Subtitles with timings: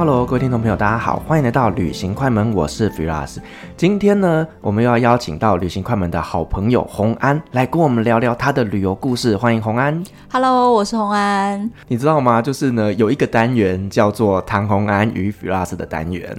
[0.00, 3.36] Hello，各位听众朋友，大家好，欢迎来到旅行快门，我是 Firas。
[3.76, 9.36] 今天呢，我们又要邀请到旅行快门的好朋友洪安来跟我们聊聊他的旅游故事。
[9.36, 10.02] 欢迎洪安。
[10.32, 11.70] Hello，我是洪安。
[11.88, 12.40] 你知道吗？
[12.40, 16.34] 就是呢，有一个单元叫做唐洪安与 Firas 的单元。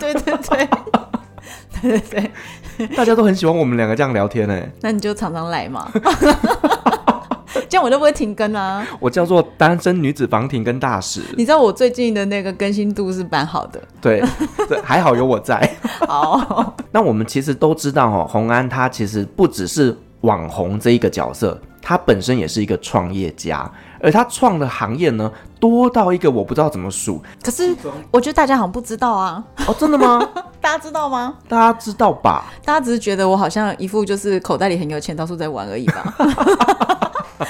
[0.00, 0.68] 对 对对，
[1.80, 2.00] 对对
[2.78, 4.60] 对，大家都很喜欢我们两个这样聊天呢。
[4.80, 5.88] 那你就常常来嘛。
[7.68, 8.86] 这样我就不会停更啊！
[9.00, 11.22] 我叫做单身女子防停更大使。
[11.36, 13.80] 你知道我最近的那个更新度是蛮好的。
[14.00, 14.22] 对，
[14.68, 15.76] 对，还好有我在。
[16.06, 27.22] 好，那我们其实都知道哦，红安他其实不只是网红这一个角色，他本身也是一个创业家，而他创的行业呢，多到一个我不知道怎么数。
[27.42, 27.74] 可是
[28.10, 29.42] 我觉得大家好像不知道啊。
[29.66, 30.26] 哦，真的吗？
[30.60, 31.34] 大家知道吗？
[31.48, 32.44] 大家知道吧？
[32.64, 36.14] 大家只是觉得我好像一副就是口袋里很有钱，到处在玩而已吧。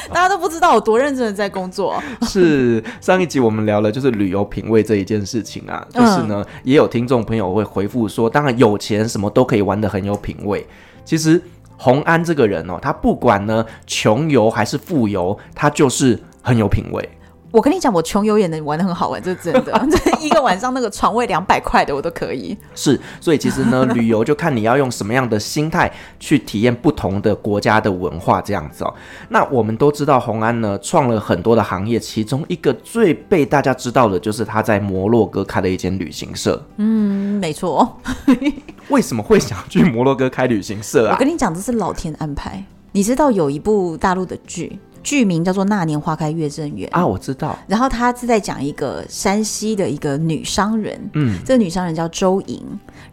[0.08, 2.03] 大家都不知道我多认真的在工作。
[2.22, 10.66] 是上一集我们聊了就是旅游品味这一件事情啊，就是呢，也有听众朋友会回复说，当然有钱什么都可以玩的很有品味。
[11.04, 11.41] 其实
[11.76, 17.08] 洪安这个人哦，他不管呢穷游还是富游，他就是很有品味。
[17.52, 19.72] 我跟你讲，我穷游也能玩的很好玩，这是真的。
[19.90, 22.56] 这一个晚上那个床位两百块的我都可以。
[22.74, 28.94] 是，所以其实呢，旅游就看你要用什么样的心态去体验不同的国家的文化，这样子哦。
[29.28, 36.64] 那我们都知道，洪安呢创了很多的行业，其中一个最被大家知道的就是他在摩洛哥开了一间旅行社。
[36.78, 38.00] 嗯，没错。
[38.88, 41.12] 为什么会想去摩洛哥开旅行社啊？
[41.12, 42.64] 我跟你讲，这是老天安排。
[42.92, 44.78] 你知道有一部大陆的剧。
[45.02, 47.58] 剧名叫做《那年花开月正圆》啊，我知道。
[47.66, 52.62] 然后他是在讲一个山西的一个女商人，嗯，这个女商人叫周莹。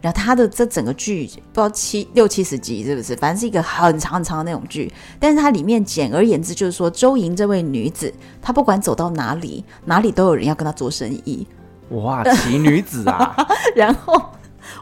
[0.00, 3.14] 然后她的这整个剧不知道七六七十集是不是？
[3.16, 4.90] 反正是一个很长很长的那种剧。
[5.18, 11.46] 但是它里面简而言之就是说，周莹这位女子，她不管走到哪里，哪里都有人要跟她做生意。
[11.90, 13.36] 哇，奇女子啊！
[13.74, 14.22] 然后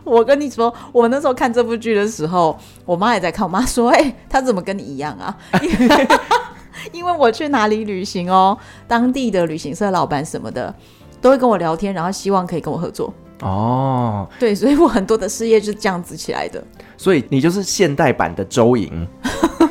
[0.04, 3.44] 我跟你说，我那时候看这部剧的时候，我妈也在看。
[3.44, 5.34] 我妈说：“哎、欸，她怎么跟你一样啊？”
[6.92, 8.56] 因为我去哪里旅行哦，
[8.86, 10.74] 当地的旅行社老板什么的
[11.20, 14.28] 都会跟我聊天，然后希望可以跟我合作哦。
[14.38, 16.62] 对，所以我很多的事业就是这样子起来的。
[16.96, 19.06] 所以你就是现代版的周莹。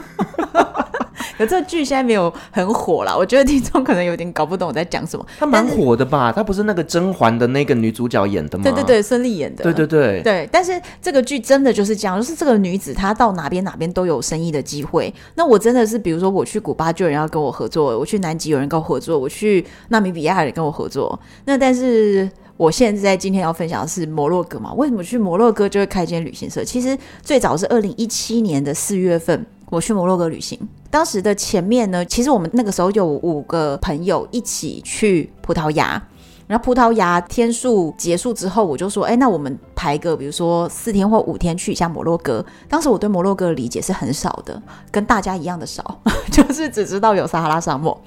[1.40, 5.26] 可这剧现在没有很火啦，我觉得听众可能有点搞不懂我在讲什么。
[5.38, 6.32] 他蛮火的吧？
[6.32, 8.64] 他不是那个甄嬛的那个女主角演的吗？
[8.64, 9.64] 对对对，孙俪演的。
[9.64, 10.50] 对对对对。
[10.52, 15.14] 但是这个剧真的就是这样，就是这个女子她到哪边哪边都有生意的机会。
[15.36, 21.20] 那我真的是，比如说我去古巴就有人要跟我合作，我去南极有人跟我合作，我去纳米比亚有人跟我合作。
[21.46, 24.74] 那但是我现在今天要分享的是摩洛哥嘛？
[24.74, 26.64] 为什么去摩洛哥就会开一间旅行社？
[26.64, 29.46] 其实最早是二零一七年的四月份。
[29.70, 30.58] 我去摩洛哥旅行，
[30.90, 36.02] 当时的前面呢，其实我们那个时候有五个朋友一起去葡萄牙，
[36.48, 42.44] 然后葡萄牙天数结束之后，我就说，哎，那我们排个，比如说四天或五天去一下摩洛哥。
[42.70, 46.00] 当时我对摩洛哥的理解是很少的，跟大家一样的少，
[46.32, 48.00] 就是只知道有撒哈拉沙漠。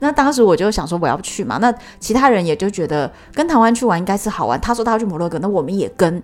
[0.00, 4.60] 那当时我就想说我要去嘛，那其他人也就觉得跟台湾去玩应该是好玩。
[4.60, 6.20] 他说他要去摩洛哥，那我们也跟。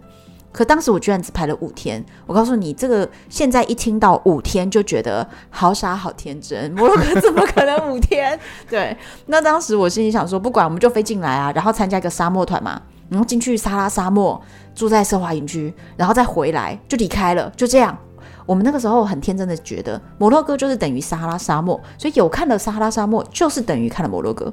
[0.52, 8.38] 可当时我居然只排了五天，我告诉你，这个现在一听到五天就觉得好傻好天真， 摩洛哥怎么可能五天？
[8.68, 8.96] 对，
[9.26, 14.40] 那当时我心里想说，不管我们就飞进来啊，然后参加一个沙漠团嘛，然后进去撒拉沙漠，
[14.74, 17.96] 住在奢华营区，然后再回来就离开了，就这样。
[18.44, 24.52] 我们那个时候很天真的觉得摩洛哥就是等于撒哈拉沙漠，所以有看了撒哈拉沙漠就是等于看了摩洛哥。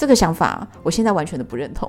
[0.00, 1.86] 这个想法，我现在完全的不认同。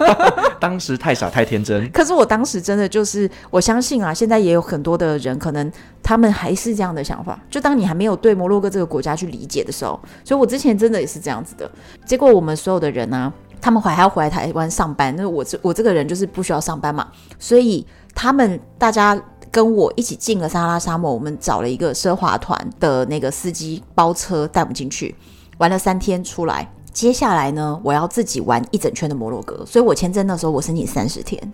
[0.58, 1.86] 当时太傻太天真。
[1.90, 5.70] 可是我当时真的就是，我相信啊，现在也有很多的人，可能
[6.02, 7.38] 他们还是这样的想法。
[7.50, 11.70] 就当你还没有对摩洛哥这个国家去理解的时候，所以我之前真的也是这样子的。
[12.06, 17.06] 结果我们所有的人呢、啊，他们还还要回来台湾上班，那我这我这个人就是不需要上班嘛，
[17.38, 19.20] 所以他们大家
[19.50, 25.14] 跟我一起进了撒哈拉沙漠，我们找了一个奢华团的那个司机包车带我们进去，
[25.58, 26.66] 玩了三天出来。
[26.92, 31.52] 接下来呢，我要自己玩一整圈的摩洛哥，所以我签证的时候我申请三十天，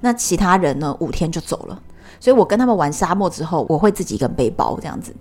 [0.00, 1.80] 那其他人呢五天就走了，
[2.18, 5.14] 所以我跟他们玩沙漠之后，我会自己一个背包这样子。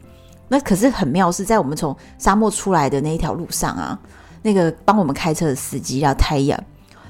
[0.48, 3.98] 那可是很妙，是在我们从沙漠出来的那一条路上啊，
[4.42, 6.60] 那个帮我们开车的司机叫太阳，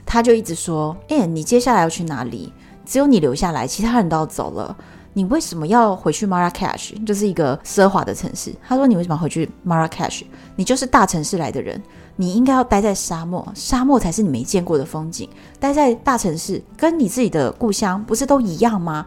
[0.06, 2.52] 他就一直说：“哎、你接下来要去哪里？
[2.86, 4.76] 只有你留下来，其他人都要走了。”
[5.20, 7.04] 你为什么要回去 Marrakesh？
[7.04, 8.56] 就是一个奢华的城市。
[8.66, 10.22] 他说：“你为什么要回去 Marrakesh？
[10.56, 11.84] 你就是大城市来的人，
[12.16, 15.30] 你应该要待在沙漠，沙漠才是你没见过的风景。
[15.60, 19.06] 待在大城市，跟你自己的故乡不是都一样吗？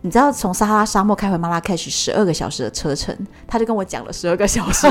[0.00, 3.16] 你知道从撒哈拉沙漠开回 Marrakesh 十二个小时的车程，
[3.46, 4.88] 他就跟我讲了十二个小时，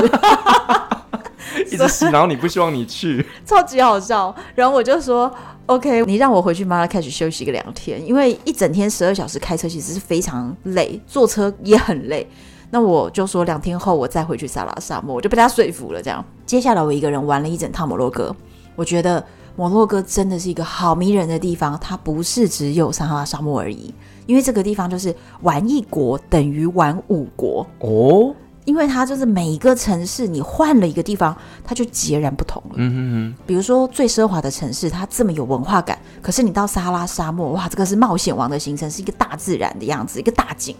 [1.70, 4.34] 一直洗脑你，不希望你去， 超级好笑。
[4.54, 5.30] 然后我就说。”
[5.66, 12.26] OK，你让我回去马拉喀什休息个两天，因为一整天十二小时开车其实是非常累，坐车也很累。
[12.70, 16.02] 那我就说两天后我再回去撒拉沙漠，我就被他说服了。
[16.02, 18.34] 这样，接下来我一个人玩了一整趟摩洛哥，
[18.76, 19.24] 我觉得
[19.56, 21.78] 摩洛哥真的是一个好迷人的地方。
[21.80, 23.94] 它不是只有撒哈拉沙漠而已，
[24.26, 28.34] 因为这个地方就是玩一国等于玩五国哦。
[28.64, 32.74] 因为它就是每一个城市，你换了一个地方，它就截然不同了。
[32.76, 33.44] 嗯哼哼。
[33.46, 40.74] 比如说最奢华的城市，它这么有文化感，可是你到撒哈拉沙漠，哇，这个是冒险王的行程，是一个大自然的样子，一个大景。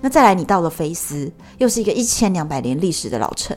[0.00, 3.56] 那再来，你到了菲斯，又是一个一千两百年历史的老城。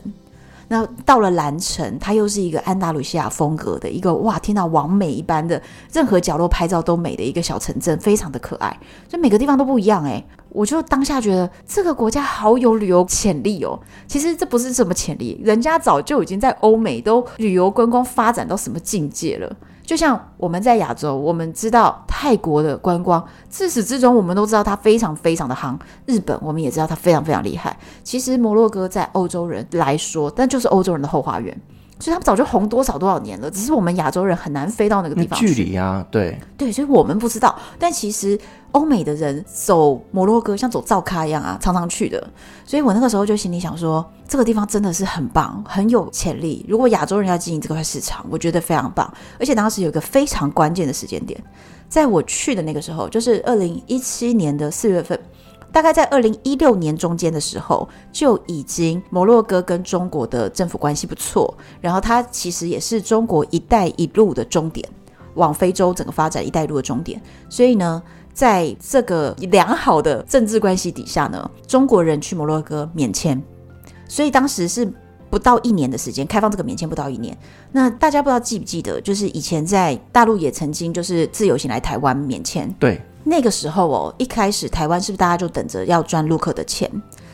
[0.69, 5.61] 那到了兰城，它又是一个安达鲁西亚风格的一个哇，天呐，完美一般的，
[5.93, 8.77] 任何角落拍照都美的一个小城镇，非常的可爱。
[9.07, 13.79] 就每个地方都不一样哎，我就当下觉得这个国家好有旅游潜力哦。
[14.07, 19.55] 其实这不是什么潜力，人家早就已经在欧美都旅游观光发展到什么境界了。
[19.87, 25.79] 就像我们在亚洲，我们知道泰国的观光，自始至终我们都知道它非常非常的夯。
[26.05, 27.75] 日本我们也知道它非常非常厉害。
[28.03, 31.57] 其实摩洛哥在欧洲人来说，但就是欧洲人的后花园。
[31.99, 35.39] 所以他们早就红多少多少年了，只是我们亚洲人很难飞到那个地方。
[35.39, 37.57] 距离啊，对对，所以我们不知道。
[37.79, 38.39] 但其实
[38.71, 42.25] 欧美的人走摩洛哥像走灶咖一样啊，常常去的。
[42.65, 46.65] 所以我那个时候就心里想说，这个地方真的是很棒，很有潜力。
[46.69, 49.11] 如果亚洲人要经营这块市场，我觉得非常棒。
[49.39, 51.41] 而且当时有一个非常关键的时间点，
[51.89, 55.19] 在我去的那个时候，就是二零一七年的四月份。
[55.77, 64.83] 大概在二零一六年中间的时候，就已经摩洛哥跟中国的政府关系不错，然后它其实也是中国“一带一路”的终点，
[65.35, 67.21] 往非洲整个发展“一带一路”的终点。
[67.47, 68.01] 所以呢，
[68.33, 73.39] 在这个良好的政治关系底下呢，中国人去摩洛哥免签，
[74.09, 74.91] 所以当时是
[75.29, 77.37] 不到一年的时间开放这个免签，不到一年。
[77.71, 82.99] 那大家不知道记不记得，就是以前在大陆也曾经就是自由行来台湾免签，对。
[83.27, 86.89] 那个时候哦，一开始台湾是不是大家就等着要赚陆客的钱？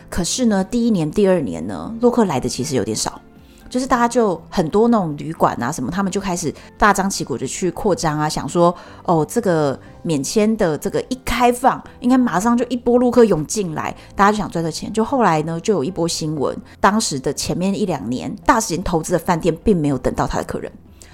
[0.09, 3.21] 可是呢，第一年、第二年呢，陆客来的其实有点少，
[3.69, 8.73] 就是大家就很多那种旅馆啊什么，他们就开始大张旗鼓的去扩张啊，想说
[9.05, 14.91] 哦，这个免签的这个一开放，应该马上就一波陆客涌进来，大家就想赚这钱。
[14.91, 20.71] 就后来呢，就有一波新闻，当时的前面一两年大型投资的饭店并没有等到他的客人。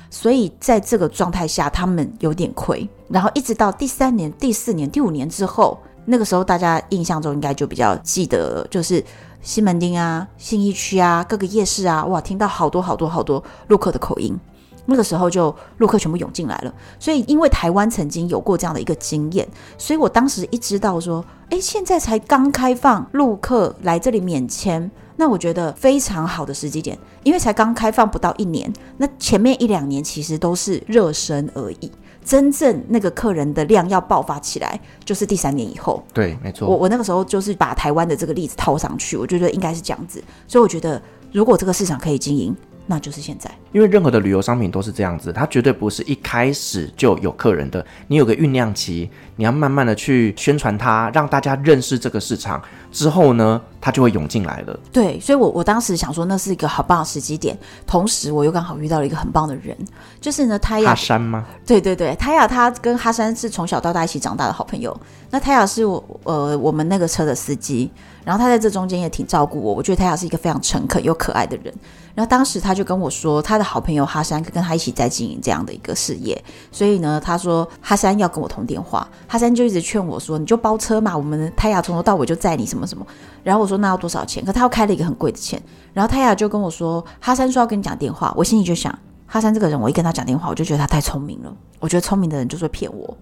[0.10, 2.88] 所以在这个状态下，他们有点亏。
[3.08, 9.04] 然后一直到第三年、第四年、第五年之后，那个时候大家印象中应该就比较记得，就是
[9.42, 14.38] 西门町啊、信义区啊、各个夜市啊，哇，听到好多好多好多陆客的口音。
[14.86, 16.74] 那个时候就陆客全部涌进来了。
[17.00, 19.48] 所以因为台湾曾经有过这样的一个经验，
[19.78, 24.90] 所以我当时一知道说，诶，现在才刚开放陆客来这里免签。
[25.20, 31.92] 那我觉得非常好的时机点，因为才刚开放不到一年，那前面一两年其实都是热身而已，
[32.24, 36.02] 真正那个客人的量要爆发起来，就是第三年以后。
[36.14, 36.70] 对，没错。
[36.70, 41.02] 我我那个时候就是把台湾的这个例子套上去，我觉得应该是这样子，所以我觉得
[41.34, 42.56] 如果这个市场可以经营。
[42.92, 47.86] 那就是现在，因为任何的旅游商品都是这样子，它绝对不是一开始就有客人的。
[48.08, 52.60] 你有个酝酿期，你要慢慢的去宣传它，让大家认识这个市场。
[52.92, 54.80] 之后呢，它就会涌进来了。
[54.92, 57.56] 对，所以我我当时想说，那是一个好棒的时机点。
[57.86, 59.78] 同时，我又刚好遇到了一个很棒的人，
[60.20, 60.90] 就是呢，泰雅。
[60.90, 61.46] 哈山吗？
[61.68, 65.00] 对对对，泰雅他跟哈山是从小到大一起长大的好朋友。
[65.30, 67.92] 那泰雅是我呃我们那个车的司机，
[68.26, 69.76] 然后他在这中间也挺照顾我。
[69.76, 71.72] 我觉得泰雅是一个非常诚恳又可爱的人。
[72.16, 83.06] 然后当时他就就跟我说，他的好朋友哈山跟他一起在经营这样的一个事业，所以呢，他说哈山要跟我通电话，哈山就一直劝我说，你就包车嘛，我们泰雅从头到尾就载你什么什么。
[83.44, 84.46] 然后我说那要多少钱？
[84.46, 85.62] 可他又开了一个很贵的钱。
[85.94, 91.54] 然后泰雅就跟我说，哈山说要跟你讲电话，我心里就想，哈山这个人，我一跟他讲电话，我就觉得他太聪明了。
[91.82, 93.18] 我觉得聪明的人就是会骗我，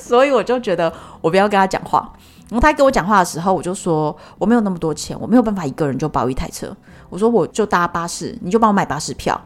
[0.00, 2.12] 所以我就觉得我不要跟他讲话。
[2.48, 6.76] 然后他跟我讲话的时候，我就说我没有那么多钱，我没有办法一个人就包一台车。
[7.12, 9.38] 我说我就搭巴士，你就帮我买巴士票，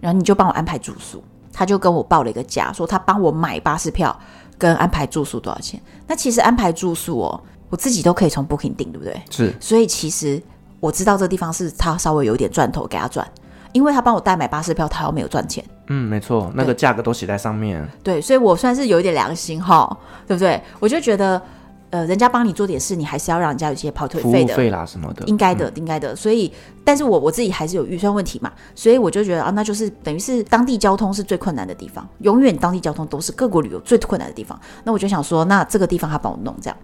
[0.00, 1.20] 然后你就帮我安排住宿。
[1.52, 4.16] 他就跟我报了一个价，说他帮我买巴士票
[4.56, 5.82] 跟安排住宿多少钱。
[6.06, 9.20] 那其实安排住宿哦，我自己都可以从 Booking 订，对不对？
[9.30, 9.52] 是。
[9.58, 10.40] 所以其实
[10.78, 13.26] 我知道这个地方是他稍微有一点赚头给他赚，
[13.72, 15.64] 因为他帮我代买巴士票，他又没有赚钱。
[15.88, 17.84] 嗯，没错，那个价格都写在上面。
[18.04, 19.98] 对，所以我算是有一点良心哈，
[20.28, 20.62] 对不对？
[20.78, 21.42] 我就觉得。
[21.90, 26.14] 呃，人家帮你做点事，你还是要让人家有一些跑腿费的，服务费啦什么的，应该的，嗯、应该的。
[26.14, 26.52] 所以，
[26.84, 34.58] 但是我我自己还是有预算问题嘛，所以我就觉得啊，那就是等于是当地交通是最困难的地方，永远当地交通都是各国旅游最困难的地方。
[34.84, 36.76] 那我就想说，那这个地方他帮我弄这样。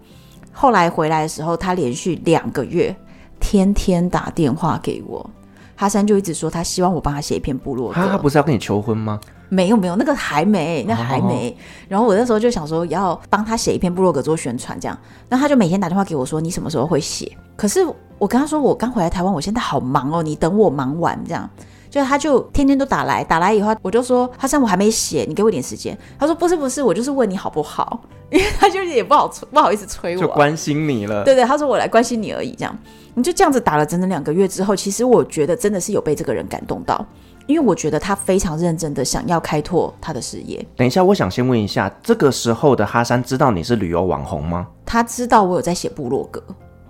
[0.51, 2.95] 后来回来的时候，他连续两个月
[3.39, 5.29] 天天打电话给我，
[5.75, 7.93] 哈山就一直说他希望我帮他写一篇部落格。
[7.93, 9.19] 他不是要跟你求婚吗？
[9.49, 11.49] 没有没有，那个还没，那还没。
[11.49, 11.53] 哦、
[11.87, 14.97] 然后我那时候就想说，要帮他写一篇部落格做宣传，这样。
[15.29, 17.31] 那他就每天打电话给我说，你什么时候会写？
[17.55, 17.85] 可是
[18.17, 21.49] 我跟他说，我刚回来台湾，我现在好忙哦，你等我忙完这样。
[21.89, 25.97] 就他就天天都打来，打来以后，我就说，哈山我还没写，你给我点时间。
[26.19, 31.23] 他说不是不是，我就是问你好不好，因为他就是也不好不好意思催我， 就关心你了。
[31.23, 32.77] 对对，他说我来关心你而已，这样。
[33.13, 37.05] 你就这样子打了整整两个月之后，其实我觉得真的是有被这个人感动到。
[37.47, 40.65] 因为我觉得他非常认真的想要开拓他的事业。
[40.75, 44.67] 等一下，我想先问一下，这个时候的哈山知道你是旅游网红吗？
[44.85, 46.41] 他知道我有在写部落格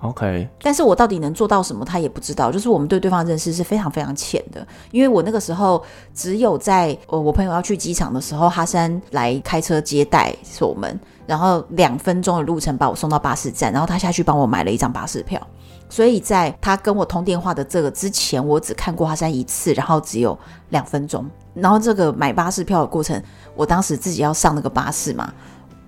[0.01, 2.51] ，OK，但是我到底能做到什么，他也不知道。
[2.51, 5.81] 就是我们对对方认识是非常非常浅的，因为我那个时候
[6.13, 15.39] 只有在呃我朋友要去机场的时候，哈山来开车接待我们，然后两分钟的路程把我送到巴士站，然后他下去帮我买了一张巴士票。
[15.87, 20.37] 所以在他跟我通电话的这个之前，我只看过哈山一次，然后只有
[20.69, 21.23] 两分钟。
[21.53, 23.21] 然后这个买巴士票的过程，
[23.55, 25.31] 我当时自己要上那个巴士嘛，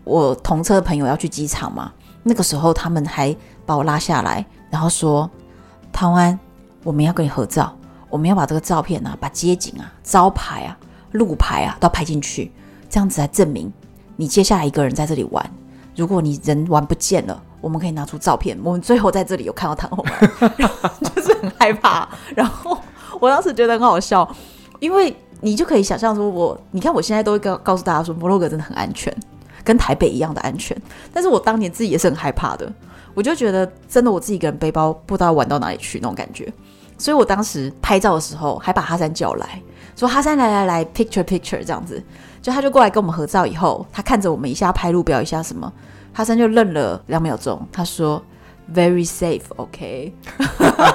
[0.04, 1.92] 我同车的朋友要去机场嘛，
[2.24, 5.30] 那个时候他们还把我拉下来，然后说
[5.92, 6.40] ：“唐安，
[6.84, 7.76] 我们要跟你合照，
[8.10, 10.78] 我们要把这个照片啊，把街景啊、招牌啊、
[11.12, 12.54] 路牌啊都拍进去，
[12.88, 13.74] 这样子来证明
[14.18, 15.50] 你接下来一个人在这里玩。
[15.96, 22.08] 如果你人玩不见了。”我们可以拿出照片，我们最后在这里有看到唐红安， 然后就是很害怕。
[22.36, 22.78] 然后
[23.20, 24.30] 我当时觉得很好笑，
[24.80, 29.12] 因为你就可以想象说我，我你看我现在都会告告诉大家说，摩洛哥真的很安全，
[29.64, 30.80] 跟台北一样的安全。
[31.12, 32.72] 但是我当年自己也是很害怕的，
[33.16, 36.54] 我就觉得真的我自己一个人背包不知道玩到哪里去那种感觉。
[37.00, 39.60] 所以我当时拍照的时候还把哈山叫来
[39.96, 42.02] 说：“哈山来来来，picture picture 这样子。”
[42.48, 45.70] 就他就过来跟我们合照以后，他看着我们一下拍路标一下什么。
[46.14, 48.24] 哈森就愣了两秒钟，他说
[48.74, 50.14] ：“Very safe，OK。”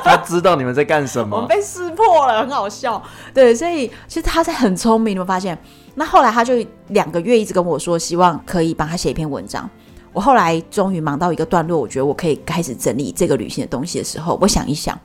[0.03, 3.03] 他知道你们在干什么，我们被识破了，很好笑。
[3.35, 5.59] 对，所以其实他是很聪明，你们发现？
[5.95, 6.55] 那后来他就
[6.89, 9.69] 两个月一直跟我说，希望可以帮他写一篇文章。
[10.15, 14.99] 我后来终于忙到一个段落，我觉得我可以开始整理这个旅行的东西的时候，我想一想，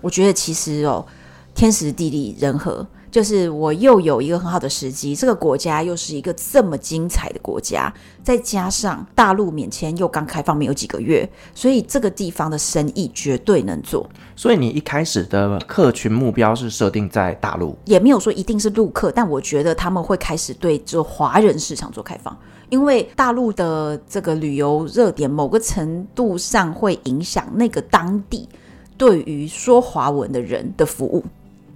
[0.00, 1.06] 我觉得其实哦，
[1.54, 2.84] 天时地利人和。
[3.12, 7.92] 就是我又有一个很好的时机，这个国家又是一个这么精彩的国家，
[8.24, 14.08] 再加上大陆免签又刚开放没有几个月，所以这个地方的生意绝对能做。
[14.34, 22.34] 所以你一开始的客群目标是设定在大陆，也没有说一定是陆客，但我觉得他们会开始对这华人市场做开放，
[22.70, 28.48] 因为大陆的这个旅游热点某个程度上会影响那个当地
[28.96, 31.22] 对于说华文的人的服务。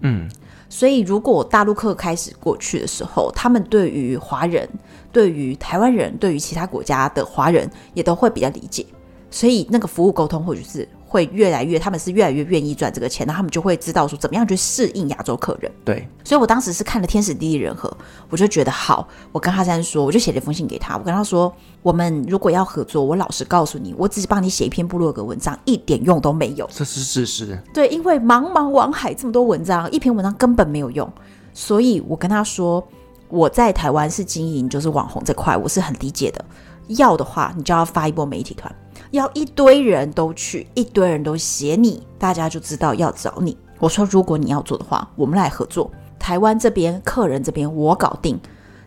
[0.01, 0.27] 嗯。
[0.69, 4.69] 所以，如果大陆客开始过去的时候，他们对于华人、
[5.13, 8.85] 对于台湾人、对于其他国家的华人，也都会比较理解。
[9.31, 10.89] 所以，那个服务沟通或许是。
[11.09, 15.71] 会越来越，他们是越来越愿意赚这个钱，那他们就会知道说怎么样去适应亚洲客人。
[15.85, 17.91] 对，所以我当时是看了天时地利人和，
[18.29, 19.07] 我就觉得好。
[19.31, 26.69] 我跟哈山说，我就写了一封信给他，我跟他说，我们如果要合作，我老实告诉你，我只是帮你写一篇部落格文章，一点用都没有。
[26.73, 27.57] 这是事实。
[27.73, 31.09] 对，因为茫茫网海这么多文章，一篇文章根本没有用。
[31.55, 32.87] 所以我跟他说，
[33.29, 36.45] 我在台湾是经营就是网红这块，我是很理解的。
[36.89, 38.75] 要的话，你就要发一波媒体团。
[39.11, 43.57] 要一堆人都去，一堆人都写你，大家就知道要找你。
[43.79, 45.91] 我说，如果你要做的话，我们来合作。
[46.19, 48.41] 台湾这边客人这边我搞定，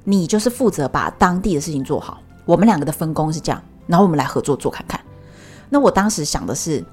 [0.04, 2.22] 你就是负责把当地的事情做好。
[2.46, 5.00] 我们两个的分工是这样，然后我们来合作做看看。
[5.70, 6.84] 那我当时想的是，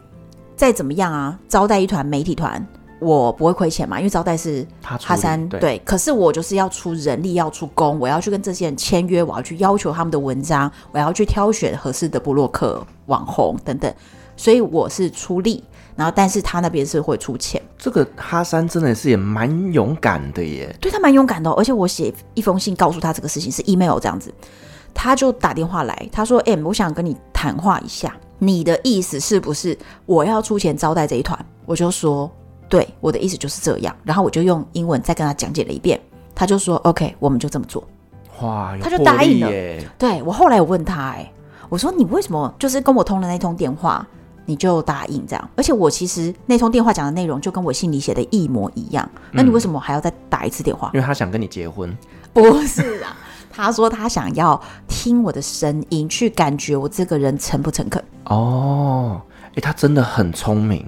[0.54, 2.64] 再怎么样啊，招待一团媒体团，
[2.98, 5.82] 我不会亏钱嘛，因为招待是哈山对，对。
[5.84, 13.92] 可是我就是要出人力，要出工，我要去跟这些人签约，我要去要求他们的文章，我要去挑选合适的布洛克、网红等等，
[14.36, 15.62] 所以我是出力。
[15.94, 17.60] 然后，但是他那边是会出钱。
[17.78, 20.76] 这个哈山真的是也蛮勇敢的耶。
[20.78, 24.30] 对，他蛮勇敢的哦，而且我写一封信告诉他这个事情是 email 这样子，
[24.92, 29.74] 他就打电话来，他说：“欸，我想跟你谈话一下，你的意思是不是
[30.04, 32.30] 我要出钱招待这一团？”我就说
[32.68, 36.00] ：“对，我的意思就是这样。”然后我就用英文再跟他讲解了一遍，
[36.34, 37.82] 他就说：“OK，我们就这么做。”
[38.42, 39.48] 哇，他就答应了。
[39.98, 41.32] 对，我后来我问他，哎，
[41.68, 44.06] 我说你为什么就是跟我通了那通电话？
[44.48, 49.08] 你就答应这样，而且我其实那通电话讲的内容就跟我信里写的一模一样。
[49.32, 50.88] 那你为什么还要再打一次电话？
[50.94, 51.92] 因为他想跟你结婚。
[52.32, 53.16] 不是啊，
[53.50, 58.00] 他说他想要听我的声音，去感觉我这个人诚不诚恳。
[58.26, 59.20] 哦，
[59.56, 60.86] 哎，他真的很聪明。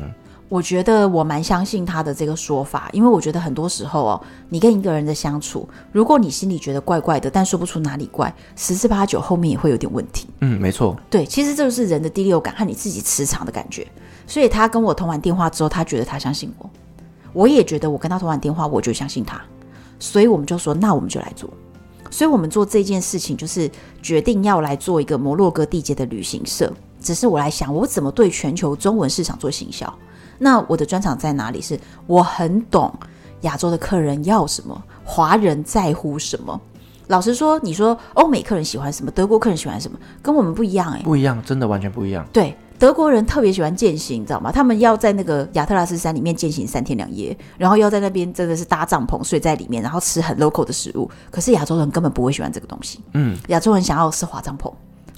[0.49, 10.27] 我觉得我蛮相信他的这个说法，因为我觉得很多时候哦，你跟一个人的相处，如果你心里觉得怪怪的，但说不出哪里怪，十之八九后面也会有点问题。
[10.41, 10.97] 嗯，没错。
[11.11, 13.87] 对，其实这就是人的第六感和你自己磁场的感觉。
[14.27, 16.71] 所以他跟我通完电话之后，他觉得他相信我，
[17.35, 19.41] 我也觉得我跟他通完电话，我就相信他，
[19.99, 21.51] 所以我们就说，那我们就来做。
[22.11, 26.73] 所以我们做这件事情，就是决定要来做一个摩洛哥地接的旅行社。
[27.01, 29.93] 只是我来想，我怎么对全球中文市场做行销？
[30.39, 31.61] 那我的专长在哪里？
[31.61, 32.93] 是我很懂
[33.43, 36.61] 亚洲的客人要什么，华人在乎什么。
[37.09, 42.27] 老实说，你说欧美客人喜欢什么，德国客人喜欢什么，跟我们不一样哎、欸，不一样，真的完全不一样。
[42.33, 44.53] 对，德国人特别喜欢践行，你知道吗？
[44.53, 51.11] 他们要在那个亚特拉斯山里面践行三天两夜，然后要在那边真的是搭帐篷睡在里面，然后吃很 local 的食物。
[51.31, 53.01] 可是亚洲人根本不会喜欢这个东西。
[53.15, 54.71] 嗯，亚洲人想要是华帐篷。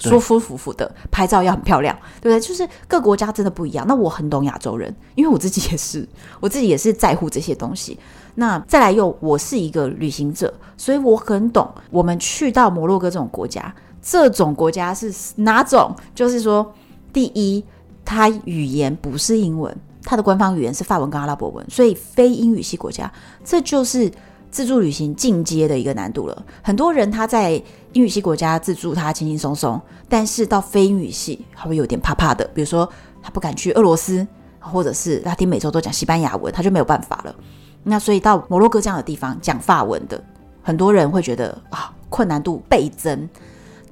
[0.09, 2.39] 舒舒服服的拍照要很漂亮，对不对？
[2.39, 3.85] 就是各国家真的不一样。
[3.87, 6.07] 那我很懂亚洲人，因为我自己也是，
[6.41, 7.97] 我自己也是在乎这些东西。
[8.35, 11.69] 那再来又，我是一个旅行者，所以我很懂。
[11.89, 15.93] 我们去到摩洛哥这种国家，这种国家是哪种？
[16.15, 16.73] 就是说，
[17.13, 17.63] 第一，
[18.03, 23.11] 它语言不是英文，它的官方语言是法文跟阿拉伯文，所以非英语系国家，
[23.43, 24.11] 这就是。
[24.51, 27.51] 自助旅行进阶的一个难度了，很多人他在
[27.93, 32.49] 英语系国家自助，他轻轻松松，但是到非英语系，他会有点怕怕的。
[32.53, 32.89] 比如说，
[33.21, 34.25] 他不敢去俄罗斯，
[34.59, 37.35] 或者是拉丁美洲都讲西班牙文，他就没有办法了。
[37.83, 40.23] 那所以到摩洛哥这样的地方讲法文的，
[40.61, 43.29] 很多人会觉得啊，困难度倍增。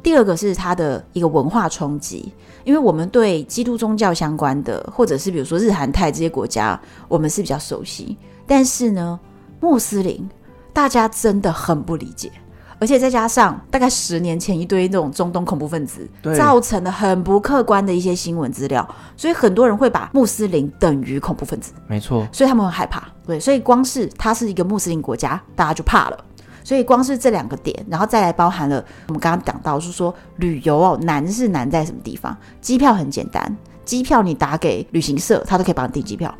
[0.01, 2.31] 第二个是他的一个文化冲击，
[2.63, 9.19] 因为我们对基督宗教相关的，或者是比如说日韩泰这些国家，我们是比较熟悉，但是呢，
[9.59, 10.29] 穆斯林。
[10.71, 12.31] 大家真的很不理解，
[12.79, 18.87] 而且再加上大概十年前一堆那种中东恐怖分子，造成了很不客观的一些新闻资料，
[19.17, 21.73] 所以很多人会把穆斯林等于恐怖分子。
[21.87, 23.07] 没错，所以他们很害怕。
[23.27, 26.17] 对，所以光是它是一个穆斯林国家，大家就怕了。
[26.63, 32.35] 所以光是这两个点，然后再来包含了我们刚刚讲到，是说旅游哦，难是难在什么地方？
[32.61, 36.33] 机票很简单，机票你打给旅行社，他都可以帮你订机票。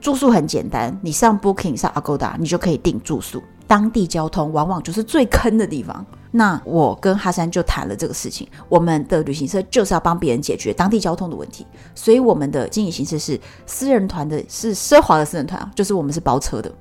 [0.00, 3.42] 住宿很简单，你上 Booking 上 Agoda，你就可以订住宿。
[3.70, 6.04] 当地交通往往就是最坑的地方。
[6.32, 16.72] 那我跟哈山就谈了这个事情，我们的旅行社就是要帮别人解决当地交通的问题，所以我们的经营形式是私人团的，是奢华的私人团，就是我们是包车的。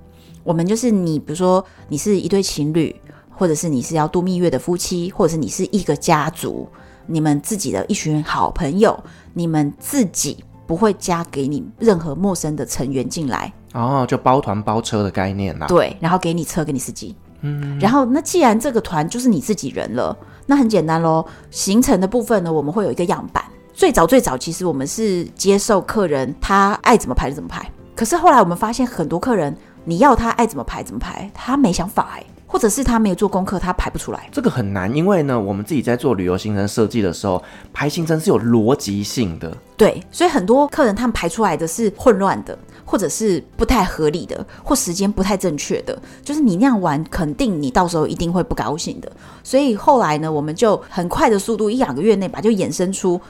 [0.44, 2.96] 我们就是你，比如说你是一对情侣，
[3.30, 6.68] 或者是你是要度蜜月的夫妻，或者是你是一个家族，
[7.06, 9.00] 你们自己的一群好朋友，
[9.36, 13.52] 你们自己不会加给你任何陌生的成员进来。
[13.74, 15.66] 哦，就包团包车的概念啦。
[15.66, 17.16] 对，然后给你车，给你司机。
[17.42, 21.26] 嗯，然后那既然这个团就是你自己人了，那很简单喽。
[21.50, 23.44] 行程的部分呢，我们会有一个样板。
[23.74, 27.68] 最早最早，其实我们是接受客人他爱怎么排就怎么排。
[27.96, 32.24] 可是后来我们发现，很多客人你要他爱怎么排怎么排，他没想法哎。
[32.52, 34.28] 或者是他没有做功课，他排不出来。
[34.32, 39.56] 这个很难，因为呢，我们自己在做旅游行程设计的时候，排行程是有逻辑性的。
[39.78, 45.96] 对，所以很多客人他们排出来的是混乱的，或者是不太合理的，或时间不太正确的。
[46.24, 49.12] 就是你那样玩，肯定你到时候一定会不高兴的。
[49.44, 53.22] 所以后来呢，我们就很快的速度，一两个月内吧，就衍生出。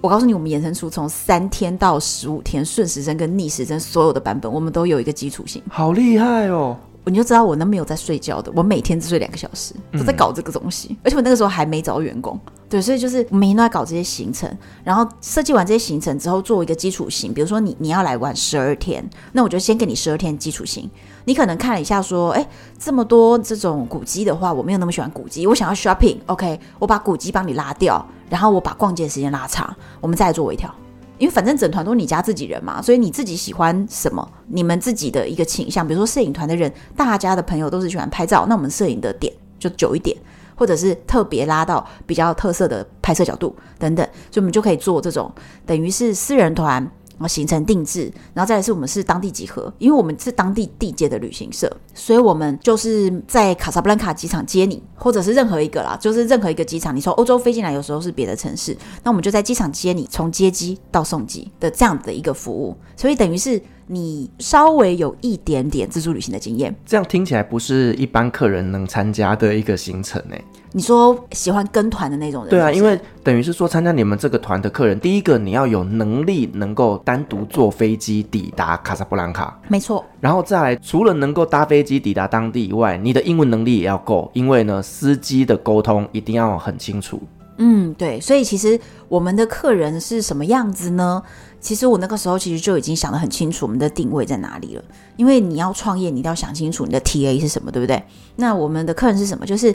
[0.00, 5.60] 我告诉你，我们衍生出从三天到十五天顺时针跟逆时针所有的版本，我们都有一个基础性。
[5.68, 6.76] 好厉害哦！
[7.08, 14.50] 你就知道我那没有在睡觉的，我每天只睡两个小时，都在搞这个东西，嗯、而且我那个时候还没找到员工，对，所以就是每天都在搞这些行程，
[14.84, 17.32] 然后设计完这些行程之后，做一个基础型。
[17.32, 20.88] 比如说你你要来玩十二天，那我就先给你十二天基础型。
[21.24, 30.74] 你可能看了一下说，哎，这么多这种古迹的话，我没有那么喜欢古迹，我想要 shopping，OK，我把古迹帮你拉掉，然后我把逛街的时间拉长，我们再来做微调。
[31.18, 40.16] 因为反正整团都是你家自己人嘛，所以你自己喜欢什么，你们自己的一个倾向，比如说摄影团的人，大家的朋友都是喜欢拍照，那我们摄影的点就久一点。
[40.58, 45.32] 或者是特别拉到比较特色的拍摄角度等等，所以我们就可以做这种
[45.64, 46.84] 等于是私人团，
[47.18, 63.60] 然后行程定制，然后再来是我们是当地集合，因为我们是当地地接的旅行社，所以我们就是在卡萨布兰卡机场接你，或者是任何一个啦，就是任何一个机场，你从欧洲飞进来，有时候是别的城市，那我们就在机场接你，从接机到送机的这样的一个服务，所以等于是。
[63.90, 70.36] 你稍微有一点点自助旅行的经验，这样听起来不是一般客人能参加的一个行程呢？
[70.72, 72.50] 你说喜欢跟团的那种人？
[72.50, 80.04] 对啊，因为等于是说参加你们这个团的客人，第一个你要有能力能够单独坐飞机抵达卡萨布兰卡，没错。
[80.20, 87.18] 然后再来，除了能够搭飞机抵达当地以外，你的英文能力也要够，因为呢，司机的沟通一定要很清楚。
[87.60, 91.20] 嗯，对，所以其实我们的客人是什么样子呢？
[91.68, 94.82] 其实我那个时候其实就已经想得很清楚，我们的定位在哪里了。
[95.18, 98.02] 因为你要创业，你一定要想清楚你的 TA 是什么，对不对？
[98.36, 99.44] 那我们的客人是什么？
[99.44, 99.74] 就是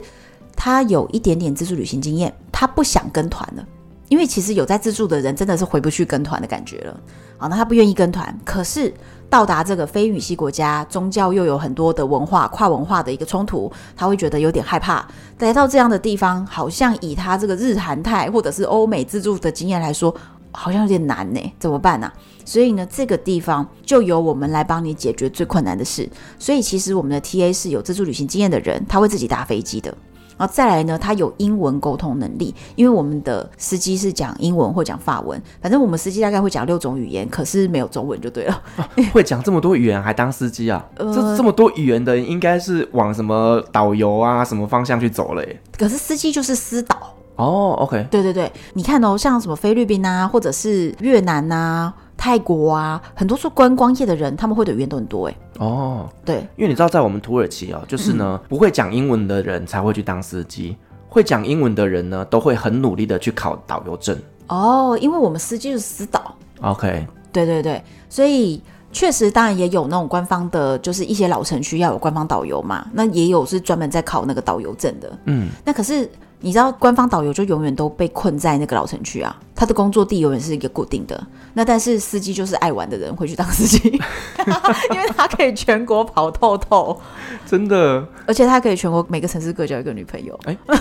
[0.56, 3.64] 他有一点点自助旅行经验，他不想跟团了，
[4.08, 7.00] 因为其实有在自助的人真的是回不去跟团的感觉了。
[7.38, 8.92] 好，那他不愿意跟团，可是
[9.30, 15.06] 到达这个非语系国家，宗教又有很多的文化跨文化的一个冲突，他会觉得有点害怕。
[15.38, 20.12] 来到这样的地方，好像以他这个日韩泰或者是欧美自助的经验来说。
[20.54, 22.10] 好像有点难呢，怎么办呢？
[22.44, 26.08] 所以呢，这个地方就由我们来帮你解决最困难的事。
[26.38, 29.92] 所以其实我们的 TA 是有自助旅行经验的人，他会自己搭飞机的。
[30.36, 38.62] 然后再来呢，他有英文沟通能力，因为我们的司机是讲英文或讲法文，反正我们司机大概会讲六种语言，可是没有中文就对了。
[38.76, 40.84] 啊、 会讲这么多语言还当司机啊？
[40.96, 45.60] 呃、这这么多语言的人应该是往什么导游啊什么方向去走了耶？
[45.78, 47.13] 可是司机就是私导。
[47.36, 55.36] 哦、oh，OK，对对对，你看哦，像什么菲律宾啊，或者是越南啊、泰国啊，很多做观光业的人，他们会的语言都很多哎。
[55.58, 60.76] 哦，oh, 对，因为你知道，在我们土耳其哦，就是呢，嗯、不会讲英文的人才会去当司机，
[61.08, 64.16] 会讲英文的人呢，都会很努力的去考导游证。
[64.46, 66.36] 哦，oh, 因为我们司机是私导。
[66.60, 75.10] OK，对对对，所以确实当然也有那种官方的，就是一些老城区要有官方导游嘛，那也有是专门在考那个导游证的。
[75.24, 76.08] 嗯，那可是。
[76.44, 81.18] 你知道官方导游就永远都被困在那个老城区啊，他的工作地永远是一个固定的。
[81.54, 83.88] 那但是司机就是爱玩的人会去当司机，
[84.92, 87.00] 因为他可以全国跑透透，
[87.46, 88.06] 真的。
[88.26, 90.76] 而且他可以全国每个城市各交一个女朋友，哎、欸，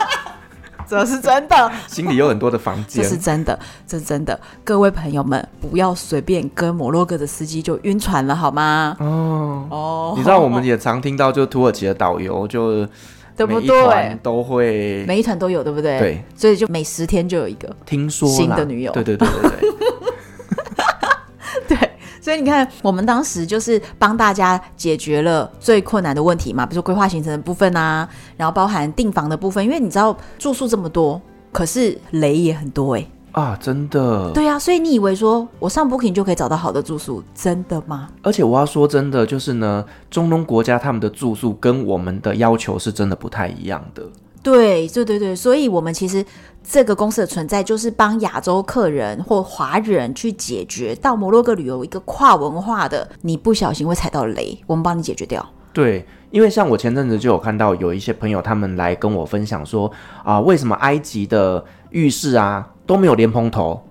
[0.88, 1.70] 这是真的。
[1.86, 4.36] 心里有很多的房间，这是真的，这是真的。
[4.64, 8.96] 各位朋友们，不要随便跟摩洛哥的司机就晕船了，好吗？
[8.98, 12.84] 哦哦，你知道我们也常听到，就土耳其的导游就。
[13.36, 14.18] 对不对？
[14.22, 15.98] 都会每一团都有，对不对？
[15.98, 18.90] 对，所以就每十天就有一个听说新的女友。
[18.92, 19.70] 对对对对对。
[21.76, 31.20] 对，所以你看，我们当时就是帮大家解决了最困难的问题嘛，比如说规划行程的部分啊，然后包含订房的部分，因为你知道住宿这么多，
[31.52, 33.10] 可是雷也很多哎、欸。
[33.36, 34.30] 啊，真的？
[34.32, 38.08] 对呀、啊，所以你以为说我上 Booking 就可以找到好的住宿，真的吗？
[38.22, 44.02] 而且我要说真的，就是呢，中东国家他们的住宿跟我们的要求是真的不太一样的。
[44.42, 46.24] 对，对对对，所以我们其实
[46.64, 55.46] 这个公司的存在，就是帮亚洲客人或华人去解决到摩洛哥旅游一个跨文化的，你不小心会踩到雷，我们帮你解决掉。
[55.74, 59.92] 对，因为像我前阵子就有看到有一些朋友他们来跟我分享说
[60.24, 61.62] 啊，为什么埃及的
[61.96, 62.68] 浴室啊？
[62.84, 63.82] 都没有莲蓬头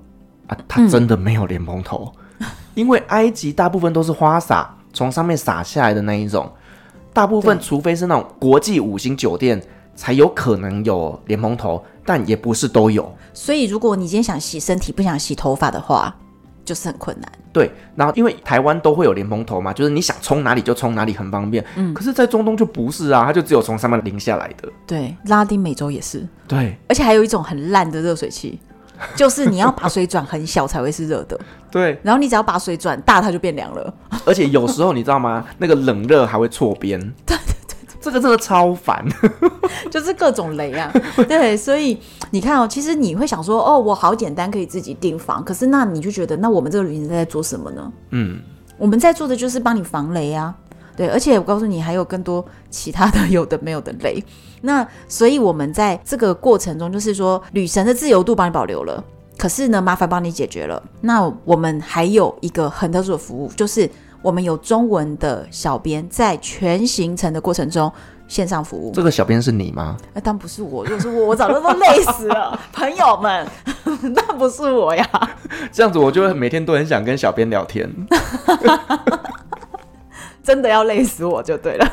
[0.46, 6.50] 啊，它真的没有莲蓬头，嗯、 因为埃及大部分都是花洒从上面洒下来的那一种，
[7.12, 9.60] 大部分除非是那种国际五星酒店
[9.96, 13.12] 才有可能有莲蓬头，但也不是都有。
[13.34, 16.16] 所以如果你今天想洗身体不想洗头发的话，
[16.66, 17.32] 就是很困难。
[17.54, 21.64] 对，然后因为台湾都会有莲蓬头嘛，就是你想冲哪里就冲哪里，很方便。
[21.76, 24.68] 嗯，可是，在中东就不是啊，它就只有从上面淋下来的。
[24.86, 26.28] 对，拉丁美洲也是。
[26.48, 28.60] 对，而且还有一种很烂的热水器。
[29.14, 31.38] 就是你要把水转很小才会是热的，
[31.70, 32.00] 对。
[32.02, 33.94] 然后你只要把水转大，它就变凉了。
[34.26, 35.46] 而且有时候你知道吗？
[35.58, 36.98] 那个冷热还会错边。
[37.28, 37.38] 对，
[38.06, 39.04] 这个真的超烦，
[39.90, 40.94] 就是各种雷啊。
[41.28, 47.92] 对，所以你看哦，其实你会想说，哦，我好简单可以自己订房，可是那你就觉得，那我们这个旅行社在做什么呢？
[48.12, 48.40] 嗯，
[48.78, 50.54] 我们在做的就是帮你防雷啊。
[50.96, 54.24] 对，而且我告诉你，还有更多其他的有的没有的雷。
[54.62, 59.04] 那所以我们在这个过程中，就是说旅程的自由度帮你保留了，
[59.36, 60.82] 可是呢，麻烦帮你解决了。
[61.02, 63.90] 那我们还有一个很特殊的服务，就是
[64.26, 67.92] 我们有中文的小编在全行程的过程中
[68.28, 68.92] 线上服务。
[68.92, 69.96] 这个小编是你吗？
[70.16, 72.60] 那当然不是我，如果是我，我早就都累死了。
[72.74, 73.48] 朋友们，
[74.16, 75.08] 那不是我呀。
[75.72, 77.88] 这样子，我就会每天都很想跟小编聊天。
[80.42, 81.88] 真的要累死我就对了，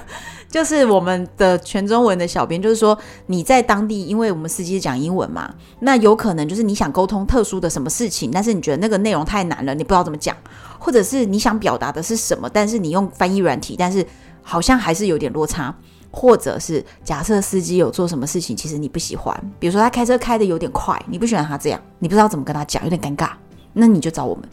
[0.52, 10.36] 就是我们的全中文的小编，就是说你在当地，因为我们司机讲英文嘛，那有可能就是你想沟通特殊的什么事情，但是你觉得那个内容太难了，你不知道怎么讲，
[10.78, 14.06] 或者是你想表达的是什么，但是你用翻译软体，但是
[14.42, 15.74] 好像还是有点落差，
[16.10, 23.30] 或者是假设司机有做什么事情，其实你不喜欢，比如说他开车开得有点快，你不喜欢他这样，你不知道怎么跟他讲，有点尴尬，
[23.72, 24.44] 那你就找我们，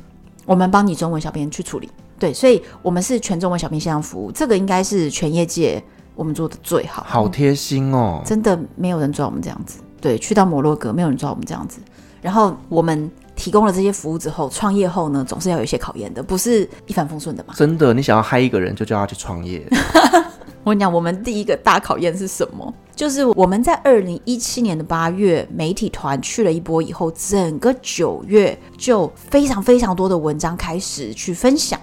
[0.46, 1.90] 我们帮你中文小编去处理。
[2.20, 5.82] 对，所以我们是全中文小编线上服务，这个应该是全业界
[6.16, 7.04] 我们做的最好。
[7.08, 8.22] 好贴心哦！
[8.26, 9.80] 真的没有人做我们这样子。
[10.02, 11.80] 对，去到摩洛哥没有人做我们这样子。
[12.22, 17.54] 然后我们提供了这些服务之后，创业后呢，总是要有一些考验的，不是一帆风顺的嘛。
[17.56, 19.66] 真的，你想要嗨一个人，就叫他去创业。
[20.66, 22.74] 我跟你讲，我们第一个大考验是什么？
[22.94, 31.80] 就是我们在二零一七年的八月，媒体团去了一波以后，整个九月就非常非常多的文章开始去分享。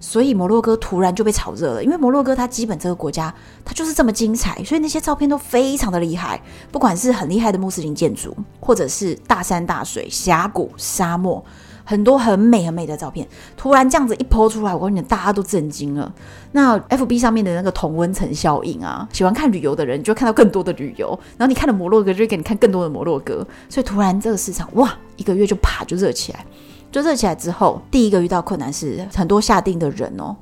[0.00, 3.32] 所以摩洛哥突然就被炒热了，因为摩洛哥它基本这个国家
[3.64, 6.40] 它就是这么精彩，所以那些照片都非常的厉害，
[6.72, 11.44] 不管是很厉害的穆斯林建筑，或者是大山大水、峡谷、沙漠，
[11.84, 16.10] 很多很美很美的照片，突然这样子一抛出来，我跟你讲，大家都震惊了。
[16.52, 26.44] 那 FB 上面的那个同温层效应啊，喜欢看旅游的人就看到更多的旅游，然后你看了摩洛哥就会给你看更多的摩洛哥，所以突然这个市场哇，一个月就啪就热起来。
[26.90, 30.36] 就热起来之后，第一个遇到困难是很多下定的人哦，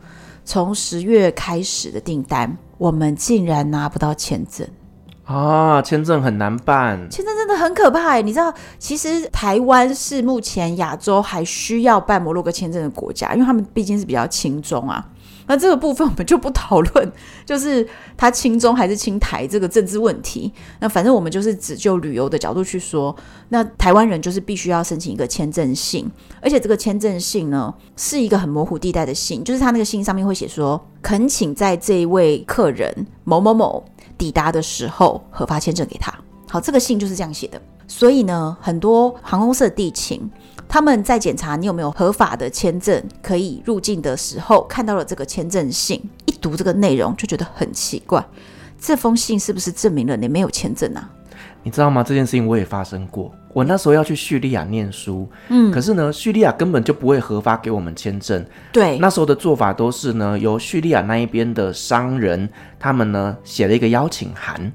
[0.45, 4.67] 从十月开始的订单，我们竟然拿不到签证
[5.25, 5.83] 啊！
[5.83, 8.17] 签证很难办，签证真的很可怕。
[8.17, 15.07] 你知道，其实台湾是目前亚洲还需要办摩洛哥签证的国家，因为他们毕竟是比较轻中啊。
[15.49, 17.13] 那这个部分我们就不讨论，
[17.45, 17.85] 就是
[18.17, 20.53] 他亲中还是亲台这个政治问题。
[20.79, 23.15] 那反正我们就是只就旅游的角度去说，
[23.49, 26.09] 那台湾人就是必须要申请一个签证信，
[26.41, 33.83] 而且这个签证信呢是一个很模糊地带的信，就是他那个信上面会写说，恳请在这一位客人某某某
[34.17, 36.15] 抵达的时候核发签证给他。
[36.51, 37.61] 好，这个信就是这样写的。
[37.87, 40.31] 所以呢，很多航空公司的地勤。
[40.69, 48.25] 他们在检查你有没有合法的签证可以入境的时候，看到了这个签证信，一读这个内容就觉得很奇怪。
[48.79, 51.11] 这封信是不是证明了你没有签证啊？
[51.63, 52.05] 你知道吗？
[52.05, 53.33] 这件事情我也发生过。
[53.53, 58.45] 我那时候要去叙利亚念书，嗯，可是呢，叙利亚根本就不会核发给我们签证。
[58.71, 64.71] 对，那时候的做法都是呢，由叙利亚那一边的商人，他们呢写了一个邀请函，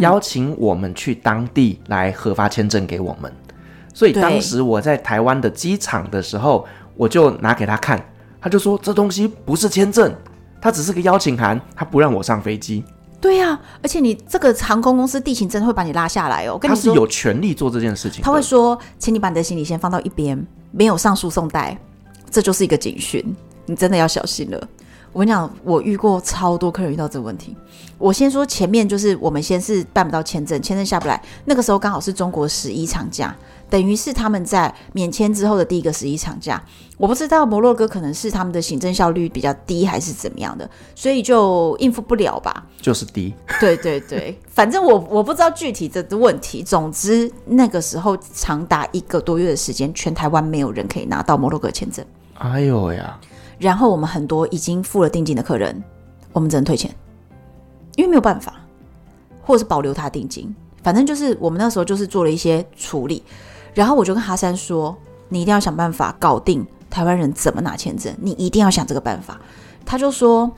[0.00, 3.30] 邀请我们去当地来核发签证给我们。
[3.94, 8.02] 所以当时我在台湾的机场的时候，我就拿给他看，
[8.40, 10.12] 他就说这东西不是签证，
[10.60, 12.84] 它只是个邀请函，他不让我上飞机。
[13.20, 16.58] 对呀、啊，而且你这个航空公司地勤真的会把你拉下来哦。
[16.58, 18.22] 跟你说，他是有权利做这件事情。
[18.22, 21.78] 他会说，请你把你的行李先放到一边，没有上输送带，
[22.30, 23.24] 这就是一个警讯，
[23.66, 24.68] 你真的要小心了。
[25.12, 27.54] 我跟你讲，我遇过超多客人遇到这个问题。
[27.98, 33.36] 我先说前面，就是我们先是办不到签证，签证下不来，那个时候刚好是中国十一长假。
[33.72, 36.62] 等于是他们在免签之后的第一个十一长假，
[36.98, 42.66] 我不知道摩洛哥可能是他们的行政效率比较低还是怎么样的，所以就应付不了吧？
[42.82, 43.32] 就是低。
[43.58, 46.62] 对对对，反正我我不知道具体的问题。
[46.62, 52.04] 总之那个时候长达一个多月的时间，全台湾没有人可以拿到摩洛哥签证。
[52.34, 53.18] 哎呦呀！
[53.58, 55.82] 然后我们很多已经付了定金的客人，
[56.34, 56.94] 我们只能退钱，
[57.96, 58.60] 因为没有办法，
[59.40, 60.54] 或者是保留他定金。
[60.82, 63.22] 反正就是我们那时候就是做了一些处理。
[63.74, 64.96] 然后我就跟哈山说
[65.28, 69.40] ：“你一定要想办法搞定台湾人怎么拿签证，你一定要想这个办法。”
[69.84, 70.50] 他就说：“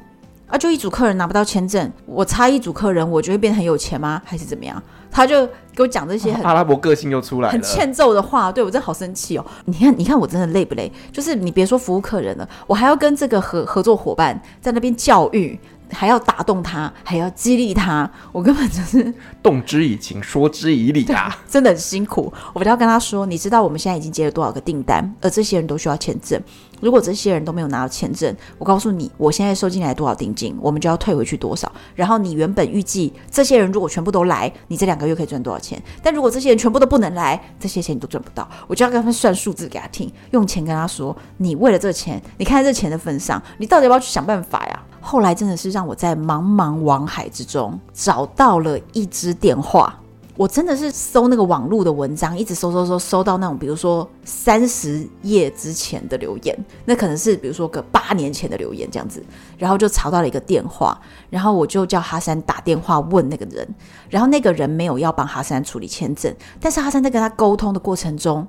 [0.49, 4.21] 啊，就一组客人拿不到签证，我差一组客人，我就会变得很有钱吗？
[4.25, 8.51] 还是怎么样？”他就给我讲这些很、哦、阿拉伯个性又出来了，很欠揍的话。
[8.51, 9.47] 对，我真的好生气哦！
[9.67, 10.91] 你看，你看我真的累不累？
[11.13, 15.57] 就是你别说服务客人了，我还要跟这个合合作伙伴在那边教育。
[15.91, 22.33] 还要打动他，还要激励他，我根本就是 动之以情，说之以理啊，真的很辛苦。
[22.53, 26.41] 我都要跟他说，你知道我们现在已经接了多少个订单，而这些人都需要签证。
[26.81, 31.71] 如果这些人都没有拿到签证，我告诉你，我现在收进来多少定金，我们就要退回去多少。
[31.95, 35.83] 然后你原本预计这些人如果全部都来，你这两个月可以赚多少钱？
[36.03, 38.49] 但如果这些人全部都不能来，这些钱你都赚不到。
[38.67, 44.83] 我就要跟他们算数字给他听，用钱跟他说，你为了这钱，你看在这钱的份上，你到底要不要去想办法呀？
[45.01, 49.99] 后来真的是让我在茫茫网海之中找到了一支电话。
[50.37, 59.23] 我真的是搜那个网络的文章，一直搜搜搜，搜到那种比如说三十页之前的留言，那可能是比如说个八年前的留言这样子，
[59.57, 63.69] 然后就查到了一个电话，然后我就叫哈山打电话问那个人，
[64.11, 68.45] 然后那个人没有要帮哈山处理签证，但是哈山在跟他沟通的过程中，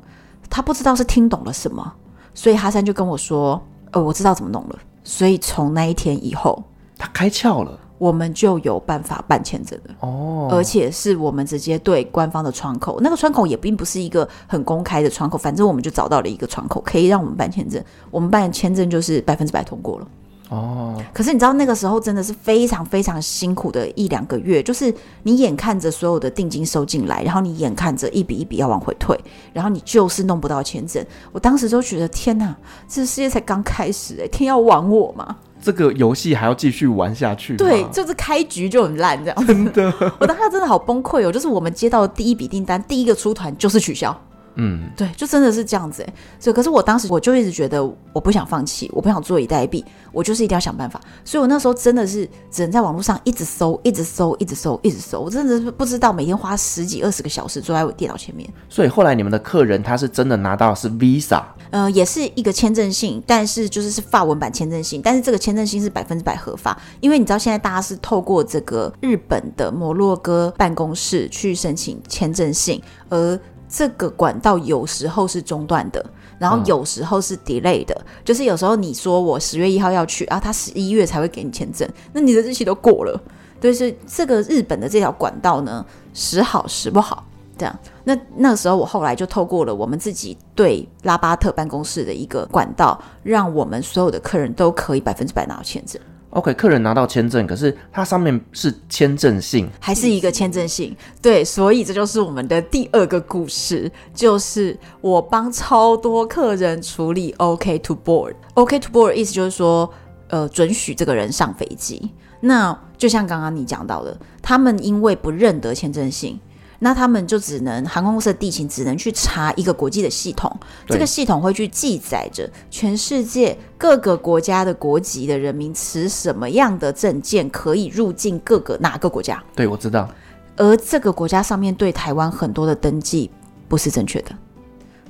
[0.50, 1.94] 他不知道是听懂了什么，
[2.34, 6.64] 所以哈山就跟我说：“呃，我知道怎么弄了。”所以从那一天以后，
[6.98, 7.80] 他开窍了。
[7.98, 17.82] 我们就有办法办签证的哦，而且是我们直接对官方的窗口，那个窗口也并不是一个很公开的窗口，反正我们就找到了一个窗口，可以让我们办签证。
[18.12, 20.08] 我们办签证就是百分之百通过了
[20.50, 21.02] 哦。
[21.14, 29.18] 可是你知道那个时候真的是非常非常辛苦的一两个月，就是你眼看着所有的定金收进来，然后你眼看着一笔一笔要往回退，
[29.54, 31.04] 然后你就是弄不到签证。
[31.32, 32.54] 我当时就觉得天哪，
[32.90, 35.38] 这个世界才刚开始哎，天要亡我吗？
[35.66, 37.58] 这个游戏还要继续玩下去？
[37.58, 39.48] 对，就是开局就很烂，这样。
[39.48, 41.32] 真的， 我当时真的好崩溃哦！
[41.32, 44.16] 就是我们接到的第一笔订单，第一个出团就是取消。
[44.58, 46.14] 嗯，对，就真的是这样子哎。
[46.40, 51.02] 所以，可是我当时我就一直觉得我不想放弃，我不想坐以待毙，我就是一定要想办法。
[51.26, 55.20] 所以我那时候真的是只能在网络上一直搜，一直搜，一直搜，一直搜。
[55.20, 58.48] 我真的是不知道每天花十几二十个小时坐在我电脑前面。
[58.70, 76.06] 所以后来你们的客人他是真的拿到是 Visa，呃，也是一个签证信，但是就是是法文版签证信，但是这个签证信是百分之百合法，因为你知道现在大家是透过这个日本的摩洛哥办公室去申请签证信，而这个管道有时候是中断的，
[76.38, 83.22] 然后有时候是 delay 的，嗯、就是有时候你说我十月一号要去，啊，他十一月才会给你签证，那你的日期都过了，
[83.60, 87.26] 对，所以这个日本的这条管道呢，时好时不好，
[87.58, 87.80] 这样。
[88.04, 96.02] 那那个时候我后来就透过了我们自己对拉巴特办公室的一个管道，让我们所有的客人都可以百分之百拿到签证。
[96.32, 100.94] OK，客人拿到签证，可是它上面是签证信，还是一个签证信？
[101.22, 108.34] 对，所以这就是我们的第二个故事，就是我帮超多客人处理 OK to board。
[108.56, 109.90] OK to board 意思就是说，
[110.28, 112.12] 呃，准许这个人上飞机。
[112.42, 116.38] 那就像刚刚你讲到的，他们因为不认得签证信。
[116.80, 120.52] 那他们就只能航空公司的地勤只能去查一个国际的系统，
[120.88, 129.44] 这个系统会去记载着全世界各个国家的国籍的人民持什么样的证件可以入境各个哪个国家。
[129.56, 130.10] 对，我知道。
[130.58, 133.30] 而这个国家上面对台湾很多的登记
[133.68, 134.32] 不是正确的，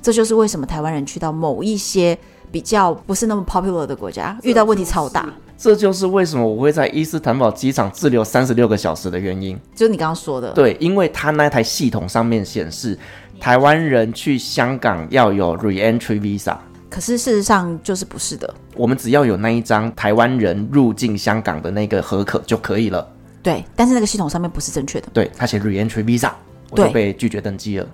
[0.02, 2.18] 这就是为什么台湾人去到某一些
[2.50, 5.32] 比较不是那么 popular 的国家，遇到问题超大。
[5.58, 10.52] 这就是为什么我会在伊斯坦堡机场滞留三十六个小时的原因，就是你刚刚说的。
[10.52, 12.98] 对，因为他那台系统上面显示，
[13.40, 16.56] 台湾人去香港要有 re-entry visa，
[16.90, 18.54] 可是事实上就是不是的。
[18.76, 23.06] 我们只要有那一张台湾人入境香港的那个合可就可以了。
[23.42, 25.08] 对，但是那个系统上面不是正确的。
[25.14, 26.32] 对，他写 re-entry visa，
[26.68, 27.86] 我就被拒绝登机了。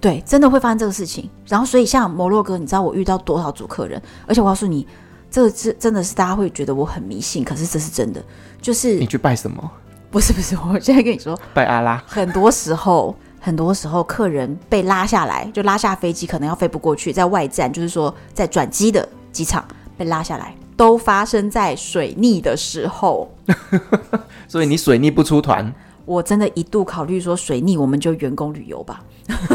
[0.00, 1.28] 对，真的会发生这个事情。
[1.46, 4.00] 然后，所以像摩洛哥，你知道我遇到多少组客人？
[4.26, 4.86] 而且我告诉你。
[5.30, 8.22] 这个是真的是大家会觉得我很迷信，可是这是真的，
[8.60, 9.70] 就是你去拜什么？
[10.10, 12.02] 不是不是，我现在跟你说，拜阿拉。
[12.06, 19.64] 很多时候，很多时候客人被拉下来，就拉下飞机，可能要飞不过去，在外站，就是说在转机的机场
[19.96, 23.32] 被拉下来，都发生在水逆的时候。
[24.48, 25.72] 所以你水逆不出团？
[26.04, 29.02] 我真的一度考虑说水逆我们就员工旅游吧，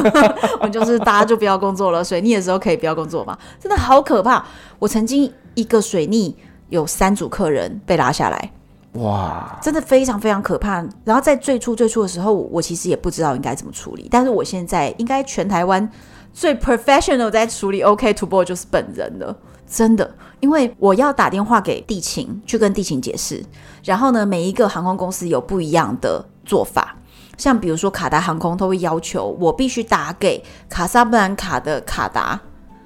[0.61, 4.45] 我就是大家就不要工作了，水逆的时候可以不要工作嘛，真的好可怕。
[4.79, 6.35] 我曾经一个水逆
[6.69, 8.51] 有三组客人被拉下来，
[8.93, 10.85] 哇，真的非常非常可怕。
[11.03, 15.89] 然后在最初最初的时候，我其实也不知道应该怎么处理，但是我现在应该全台湾
[16.33, 19.35] 最 professional 在处理 OK to board 就是本人了。
[19.67, 23.43] 真的，因为我要打电话给地勤去跟地勤解释，
[23.83, 26.95] 然后呢，每一个航空公司有不一样的做法，
[27.37, 32.39] 像比如说卡达航空，他会要求我必须打给卡萨布兰卡的卡达，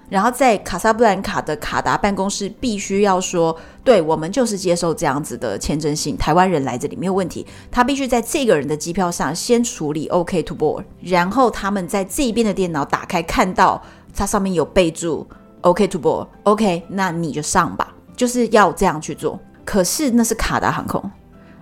[0.09, 13.81] 然后在卡萨布兰卡的卡达办公室必须要说，对，我们就是接受这样子的签证信，台湾人来这里没有问题，他必须在这个人的机票上先处理 OK to board，然后他们在这边的电脑打开看到
[14.15, 15.27] 它上面有备注。
[15.61, 19.37] OK to board，OK，那你就上吧，就是要这样去做。
[19.65, 21.11] 可是那是卡达航空，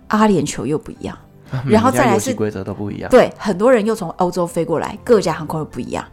[0.09, 1.17] 阿联酋又不一样，
[1.65, 3.09] 然后再来是规则都不一样。
[3.09, 6.03] 对，很多人又从欧洲飞过来，各家航空又不一样。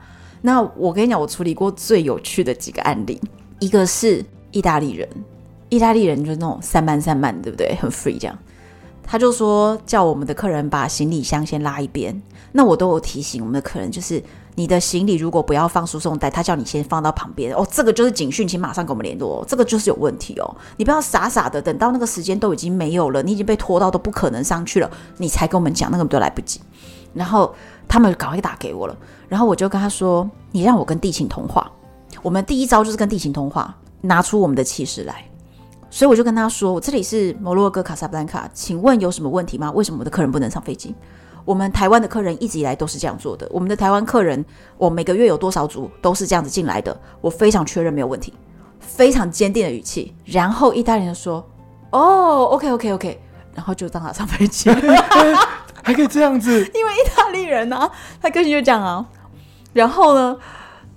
[0.42, 3.20] 那我跟你讲，我处理过最有趣的几个案例，
[3.59, 5.09] 一个是意大利人，
[5.68, 7.74] 意大利人就是那种散漫散漫，对不对？
[7.80, 8.39] 很 free 这样，
[9.03, 12.20] 他就说叫我们的客人把行李箱先拉一边。
[12.53, 14.22] 那我都有提醒我们的客人，就是。
[14.57, 26.61] 你的行李如果不要放输送带，他叫你先放到旁边哦，这个就是警讯，请马上跟我们联络哦，这个就是有问题哦，你不要傻傻的等到那个时间都已经没有了，你已经被拖到都不可能上去了，你才跟我们讲，那个都来不及。
[27.12, 27.55] 然后
[27.88, 28.96] 他们赶快打给我了，
[29.28, 31.70] 然后我就跟他说：“你让我跟地勤通话，
[32.22, 35.24] 我们第一招就是跟地勤通话，拿出我们的气势来。”
[35.90, 39.70] 所以我就跟他说：“我这里是摩洛哥卡萨布兰卡，请问有什么问题吗？
[39.70, 40.92] 为什么我的客人不能上飞机？”
[41.45, 43.47] 我们台湾的客人一直以来都是这样做的。
[43.51, 44.42] 我们的台湾客人，
[44.78, 46.99] 我每个月有多少组都是这样子进来的。
[47.20, 48.32] 我非常确认没有问题，
[48.80, 50.14] 非常坚定的语气。
[50.24, 51.47] 然后意大利人说
[51.92, 53.20] ：“哦，OK，OK，OK。”
[53.55, 54.70] 然后就让他上飞机，
[55.82, 56.51] 还可以这样子。
[56.74, 57.90] 因为意大利人呢、啊，
[58.22, 59.07] 他个性就这样啊。
[59.72, 60.36] 然后呢，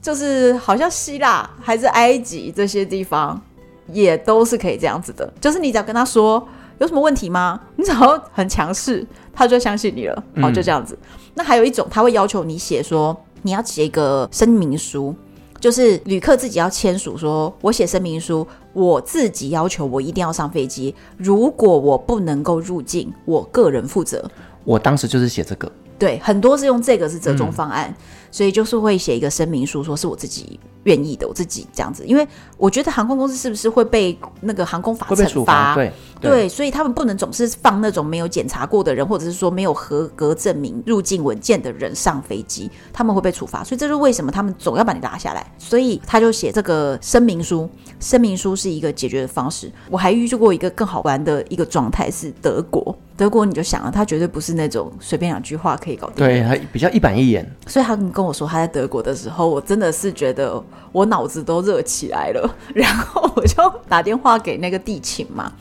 [0.02, 3.40] 就是好像希腊还是埃及这些地方，
[3.88, 5.32] 也都是可以这样子的。
[5.42, 6.48] 就是你只要跟他说。
[6.80, 7.60] 有什么问题吗？
[7.76, 9.04] 你只要很强势，
[9.38, 10.24] 他就相信你了。
[10.42, 10.98] 好，就这样子。
[11.00, 15.14] 嗯、那还有一种，他会要求你写说，你要写一个声明书，
[15.60, 24.28] 就是旅客自己要签署，说我写声明书，我自己要求我一定要上飞机，如果我不能够入境，我个人负责。
[24.64, 25.72] 我当时就是写这个。
[26.00, 27.96] 对，很多是用这个是折中方案，嗯、
[28.38, 32.06] 所以就是会写一个声明书，说是我自己愿意的，我自己这样子。
[32.06, 35.74] 因为我觉得航空公司是不是会被那个航空法惩罚？
[35.74, 43.64] 对对，对，所以他们不能总是放那种没有检查过的人，或者是说没有合格证明入境文件的人上飞机，他们会被处罚。
[43.64, 45.52] 所以这是为什么他们总要把你拉下来。
[45.58, 47.68] 所以他就写这个声明书，
[48.00, 49.72] 声明书是一个解决的方式。
[49.90, 52.96] 我还遇到过一个更好玩的一个状态是德国。
[53.16, 56.18] 德国你就想了，他绝对不是那种随便两句话可以搞定。
[56.18, 57.44] 对，他比较一板一眼。
[57.66, 60.62] 所以他跟我说他在德国的时候，我真的是觉得
[60.92, 62.56] 我脑子都热起来了。
[62.76, 63.56] 然后我就
[63.88, 65.52] 打电话给那个地勤嘛，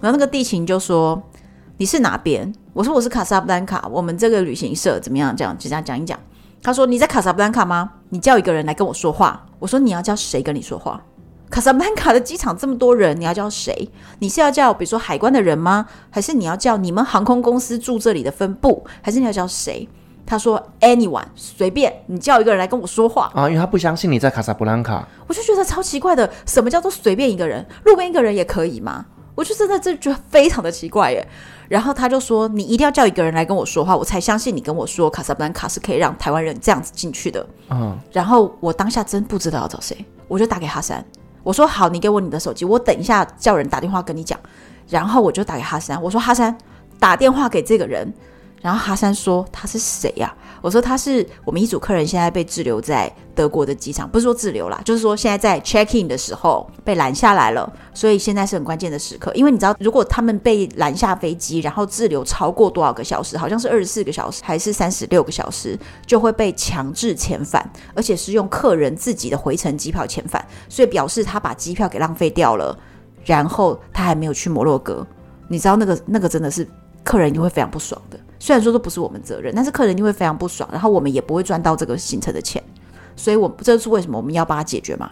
[0.00, 1.22] 然后那个地勤就说，
[1.76, 2.52] 你是哪边？
[2.72, 5.34] 我说我是卡萨布兰卡，我们这个旅行社怎么样？
[5.34, 6.18] 这样就这样讲一讲。
[6.62, 7.92] 他说你在卡萨布兰卡吗？
[8.08, 9.46] 你叫一个人来跟我说话。
[9.58, 11.00] 我说你要叫谁跟你说话？
[11.48, 13.88] 卡萨布兰卡的机场这么多人，你要叫谁？
[14.18, 15.86] 你是要叫比如说海关的人吗？
[16.10, 18.84] 还是你要叫你们航空公司驻这里的分部？
[19.00, 19.88] 还是你要叫谁？
[20.26, 25.06] 他说 anyone 随便，你叫一个人来跟我说话啊，因为他不相信你在卡萨布兰卡。
[25.28, 27.64] 我就觉得超奇怪的，什么叫做随便一个人？
[27.84, 29.06] 路边一个人也可以吗？
[29.36, 31.26] 我就真的这觉得非常的奇怪耶。
[31.68, 37.46] 然后他就说，你一定要叫一个人来跟我说话，我才相信你跟我说卡萨布兰卡是可以让台湾人这样子进去的。
[37.70, 39.96] 嗯，然后我当下真不知道要找谁，
[40.26, 41.04] 我就打给哈山。
[41.42, 44.38] 我说好，你给我你的手机，我等一下叫人打电话跟你讲。
[44.88, 46.56] 然后我就打给哈山，我说哈山，
[46.98, 48.12] 打电话给这个人。
[48.66, 50.34] 然后哈山说他是谁呀？
[50.60, 59.32] 我说他是我们一组客人，现在被滞留在德国的机场，不是说滞留啦，就是说现在在 check in 的时候被拦下来了，所以现在是很关键的时刻。
[59.36, 72.76] 因为你知道，如果他们被拦下飞机，然后滞留超过多少个小时，好像是二十四个小时还是三十六个小时，就会被强制遣返，而且是用客人自己的回程机票遣返，所以表示他把机票给浪费掉了，
[73.24, 75.06] 然后他还没有去摩洛哥。
[75.46, 76.66] 你知道那个那个真的是
[77.04, 78.18] 客人一定会非常不爽的。
[78.38, 82.62] 虽然说这不是我们责任，但是客人一定会非常不爽，然后我们也不会赚到这个行程的钱，
[83.16, 85.10] 所以我这是为什么我们要帮他解决嘛。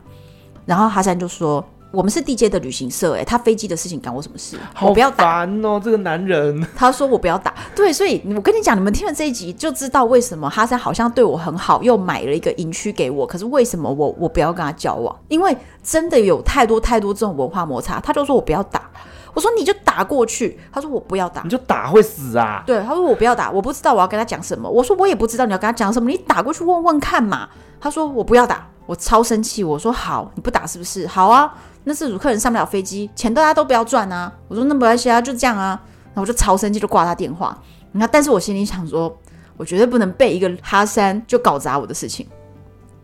[0.67, 1.63] 然后哈山就说
[1.93, 4.57] ：“我们是地接的旅行社，诶，他飞机的事情干我什么事？
[4.73, 15.15] 好不要打哦，这个男人。”他说：“我不要打。”对，所以我跟你讲，你们听了这一集就知道为什么哈山好像对我很好，又买了一个营区给我，可是为什么我我不要跟他交往？
[15.29, 18.01] 因为真的有太多太多这种文化摩擦。
[18.01, 18.91] 他就说我不要打。
[19.35, 22.63] 我说你就打过去，他说我不要打，你就打会死啊。
[22.65, 24.69] 对，他说我不要打，我不知道我要跟他讲什么。
[24.71, 27.49] 我说我也不知道你要跟他讲什么，你打过去问问看嘛。
[27.81, 29.63] 他说我不要打，我超生气。
[29.63, 31.07] 我说好，你不打是不是？
[31.07, 34.33] 好啊，那这组客人上不了飞机，钱大家都不要赚啊。
[34.49, 35.79] 我说那没关系啊，就这样啊。
[36.15, 37.59] 然后我就超生气，就挂他电话。
[37.93, 39.15] 那但是我心里想说，
[39.57, 42.27] 我绝对不能被一个哈三就搞砸我的事情，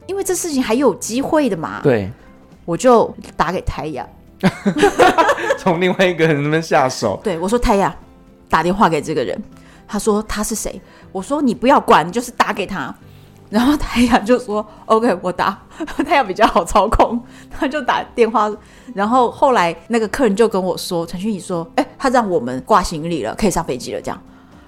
[0.06, 1.80] 因为这事情还有机会的嘛。
[1.82, 2.10] 对，
[2.64, 4.06] 我就打给台雅。
[5.58, 7.94] 从另外一个人那边下手，对我说：“泰雅，
[8.48, 9.40] 打电话给这个人。”
[9.86, 10.80] 他说：“他是谁？”
[11.12, 12.94] 我说：“你不要管，你就是打给他。”
[13.50, 15.60] 然后泰雅就说： “OK，我打。
[16.06, 17.20] ”泰雅比较好操控，
[17.50, 18.50] 他就打电话。
[18.94, 24.22] 然后后来那个客人就跟我说：“陈勋，你说，哎，他让我们挂行李了，可以上飞机了。”这样，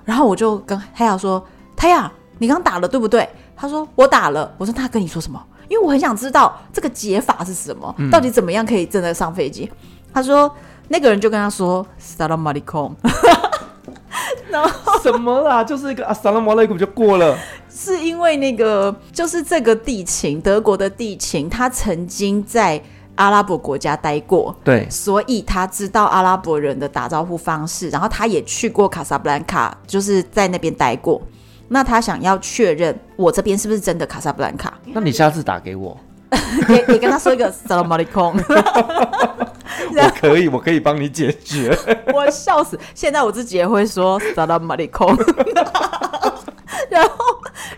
[0.04, 1.42] 然后我就跟泰雅说
[1.76, 5.40] ：“泰雅，你刚打了对不对？”他说：“我打了。”我说：“他跟你说什么？”
[5.72, 9.64] 因为我很想知道这个解法是什么，到底怎么样可以真的上飞机？
[9.72, 10.54] 嗯、他说
[10.88, 12.92] 那个人就跟他说 “Salam alaikum”，
[14.52, 15.64] 然后什么啦？
[15.64, 17.38] 就是一个啊 “Salam alaikum” 就过了。
[17.70, 22.78] 是因为那个就是这个地勤，德国的地勤，他曾经在
[23.14, 31.22] 阿拉伯国家待过，对，所以他知道阿拉伯人的打招呼方式，然后他也去过卡萨布兰卡，就是在那边待过。
[31.72, 34.74] 那他想要确认我这边是不是真的卡萨布兰卡？
[34.84, 35.96] 那你下次打给我，
[36.68, 38.34] 你你跟他说一个 Salam Alaikum，
[39.96, 41.74] 我可以，我可以帮你解决。
[42.12, 42.78] 我笑死！
[42.94, 45.16] 现在我自己也会说 Salam Alaikum，
[46.90, 47.10] 然后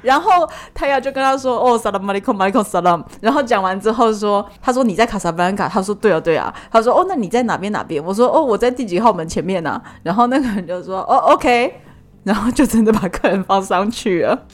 [0.03, 8.05] 然后他要就跟他说哦 Salam Alaikum Alaikum Salam，然后讲完之后说，他说你在卡萨布兰卡，他说对啊对啊，他说哦那你在哪边哪边？
[8.05, 9.83] 我说哦我在第几号门前面呢、啊？
[10.03, 11.81] 然后那个人就说哦 OK。
[12.25, 14.47] 然后就真的把客人放上去了，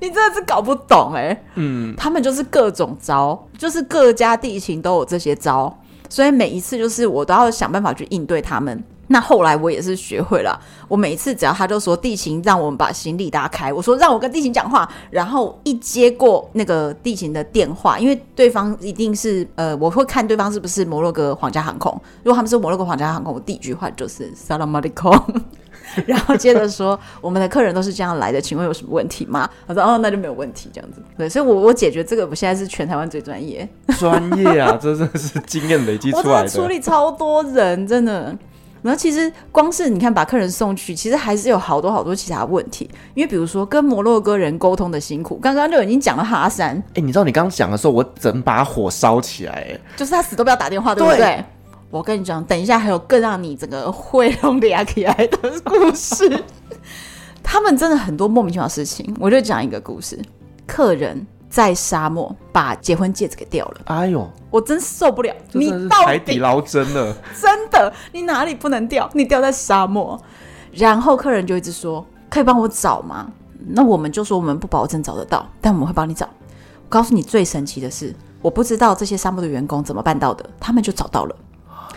[0.00, 8.82] 你真的是搞不懂哎、欸，嗯，他们就是各种招，就是各家地勤都有这些招，所以每一次就是我都要想办法去应对他们。
[9.08, 21.92] 那后来我也是学会了，我每次只要他就说地勤让我们把行李打开，我说让我跟地勤讲话，然后一接过那个地勤的电话，因为对方一定是呃，我会看对方是不是摩洛哥皇家航空，
[22.22, 25.20] 如果他们是摩洛哥皇家航空，我第一句话就是 Salam Alaikum。
[26.04, 29.48] 然后接着说，我们的客人都是这样来的，请问有什么问题吗？
[29.66, 31.00] 我说哦，那就没有问题，这样子。
[31.16, 33.66] 对，所以我我解决这个，我现在是全台湾最专业。
[33.98, 36.30] 专业啊，这真的是经验累积出来的。
[36.42, 38.36] 我处理超多人，真的。
[38.82, 42.88] 然后其实光是你看把客人送去，其实还是有好多好多其他问题。
[43.14, 46.82] 因为比如说跟摩洛哥人沟通的辛苦，刚刚就已经讲了哈山。
[46.94, 51.18] 哎，你知道你刚刚讲的时候，我整把火烧起来，哎，就是他死都不要打电话，对不对？
[51.18, 51.44] 对
[51.90, 56.44] 我跟你讲，等一下还有更让你整个会用脸起来的故事。
[57.42, 60.20] 他们真的很多莫名其妙的事情，我就讲一个故事：
[60.66, 63.80] 客人在沙漠把结婚戒指给掉了。
[63.86, 65.34] 哎呦，我真受不了！
[65.52, 69.08] 你到海底捞针了， 真的，你哪里不能掉？
[69.14, 70.20] 你掉在沙漠。
[70.72, 73.30] 然后客人就一直说：“可以帮我找吗？”
[73.70, 76.28] 那我们就说：“我们不保证找得到，但我们会帮你找。”
[76.84, 81.34] 我告诉你，最神奇的是，我不知道这些沙漠的员工怎么办到的，他们就找到了。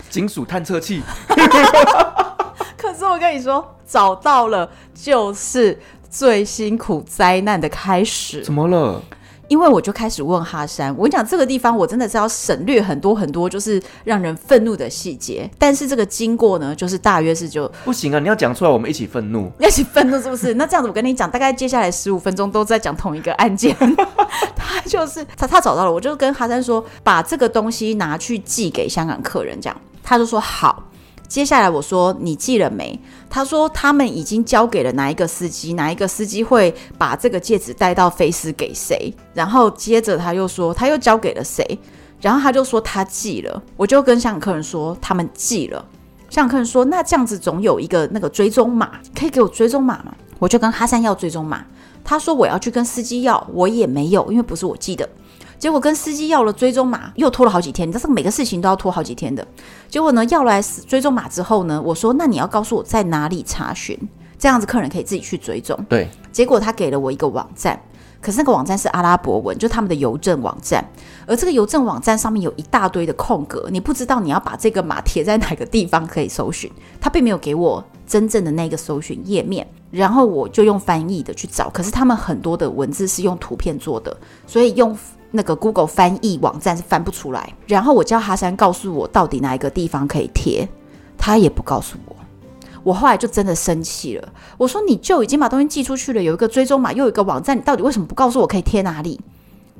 [0.09, 1.01] 金属探测器，
[2.77, 5.79] 可是我跟你说，找到了就是
[6.09, 8.43] 最辛苦灾难的开始。
[8.43, 9.01] 怎么了？
[9.51, 15.51] 因为我就开始问哈山，我跟你讲这个地方我真的是要省略很多很多，就是让人愤怒的细节。
[15.59, 18.19] 但是这个经过呢，就是大约是就不行啊！
[18.19, 20.53] 你要讲出来，我们一起愤怒， 一起愤怒是不是？
[20.53, 23.75] 那这样子，我跟你讲，大概接下来十五分钟都在讲同一个案件。
[24.55, 29.77] 他就是他，他找到了，我就跟哈山说，把这个东西拿去寄给香港客人，这样。
[30.01, 30.81] 他就说好，
[31.31, 32.99] 接下来我说你寄了没？
[33.29, 39.13] 他说他们已经交给了哪一个司机，哪一个司机会把这个戒指带到菲斯给谁？
[39.33, 41.65] 然后接着他又说他又交给了谁？
[42.19, 45.85] 然后他就说他寄了，我就跟香港客人说他们寄了。
[46.29, 50.13] 香港客人说那这样子总有一个那个追踪码，可以给我追踪码吗？
[50.37, 51.65] 我就跟哈山要追踪码，
[52.03, 55.07] 他说我要去跟司机要，我也没有，因为不是我寄的。
[55.61, 57.87] 结果跟司机要了追踪码，又拖了好几天。
[57.87, 59.47] 你知道，每个事情都要拖好几天的。
[59.87, 63.95] 结果呢，要来追踪码之后呢，我说：“那你要告诉我在哪里查询，
[64.39, 66.09] 这样子客人可以自己去追踪。”对。
[66.31, 67.79] 结果他给了我一个网站，
[68.19, 70.83] 可是那个网站是阿拉伯文，就他们的邮政网站。
[71.27, 76.71] 而这个邮政网站上面有一大堆的空格，你不知道你要把这个码贴在哪个地方可以搜寻。
[76.99, 81.69] 他并没有给我真正的那个搜寻页面，然后我就用翻译的去找。
[81.69, 84.97] 可是他们很多的文字是用图片做的，所以用。
[85.31, 90.67] 那个 Google 翻译网站是翻不出来，然后我叫哈山告诉我到底哪一个地方可以贴，
[91.17, 92.15] 他也不告诉我。
[92.83, 94.27] 我后来就真的生气了，
[94.57, 99.19] 我说你就已经把东西寄出去了，有一个追踪码，又有一个网站，你到底为什么不告诉我可以贴哪里？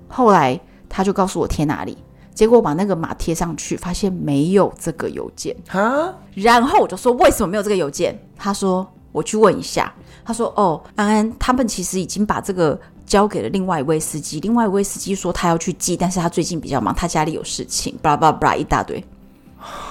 [0.08, 1.98] 后来他就告诉我贴哪里，
[2.34, 6.14] 结果我把那个码贴上去，发现没有这个邮件啊。
[6.34, 8.18] 然后我就说为什么没有这个邮件？
[8.38, 9.92] 他说我去问一下。
[10.24, 12.80] 他说哦，安安，他们其实已经把这个。
[13.12, 19.04] 交给了另外一位司机，另外一位司机说他要去寄，但是他最近比较忙，他家里有事情，巴拉巴拉巴拉一大堆。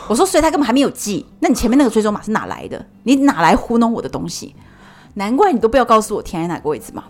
[0.09, 2.87] 我说，所以他根本还没有寄，那你前面那个追踪码是哪来的？
[3.03, 4.55] 你哪来糊弄我的东西？
[5.17, 7.05] 难怪你都不要告诉我填在哪个位置嘛。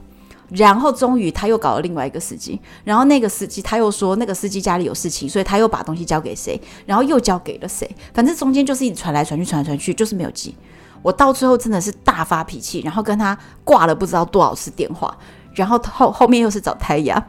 [0.49, 10.57] 然后终于他又搞了另外一个司机，然后那个司机他又说那个司机家里有事情，所以他又把东西交给谁，然后又交给了谁，反正中间就是一直传来传去，传来传去，就是没有寄。
[11.03, 15.17] 我到最后真的是大发脾气，然后跟他挂了不知道多少次电话。
[15.55, 17.23] 然后后后面又是找泰雅，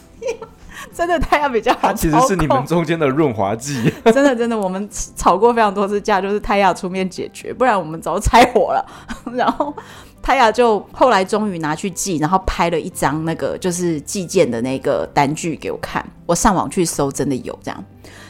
[0.92, 1.88] 真的泰雅比较好。
[1.88, 3.92] 他其实是你们中间的润滑剂。
[4.06, 8.84] 真的真的，我们吵过非常多次架，就是泰雅出面解决，不然我们早拆伙了。
[9.34, 9.74] 然后
[10.22, 16.04] 胎雅就后来终于拿去寄，然后拍了一张那个就是寄件的那个单据给我看。
[16.24, 17.84] 我上网去搜，真的有这样。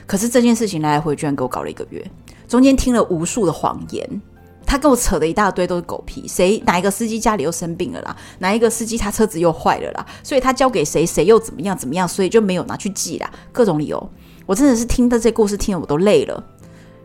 [0.06, 2.04] 可是这件事情来来回居然给我搞了一个月，
[2.46, 4.20] 中间听了无数的谎言。
[4.66, 8.16] 他跟我扯的一大堆都是狗屁，谁哪一个司机家里又生病了啦？
[8.40, 10.04] 哪一个司机他车子又坏了啦？
[10.24, 12.06] 所以他交给谁，谁又怎么样怎么样？
[12.06, 13.30] 所以就没有拿去寄啦。
[13.52, 14.10] 各种理由，
[14.44, 16.44] 我真的是听的这故事听得我都累了。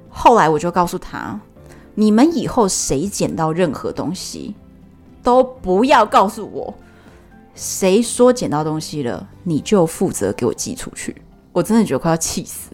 [0.09, 1.39] 后来我就告诉他，
[1.93, 4.55] 你们以后谁捡到任何东西，
[5.21, 6.73] 都不要告诉我。
[7.53, 11.15] 谁说捡到东西了，你就负责给我寄出去。
[11.53, 12.71] 我真的觉得快要气死。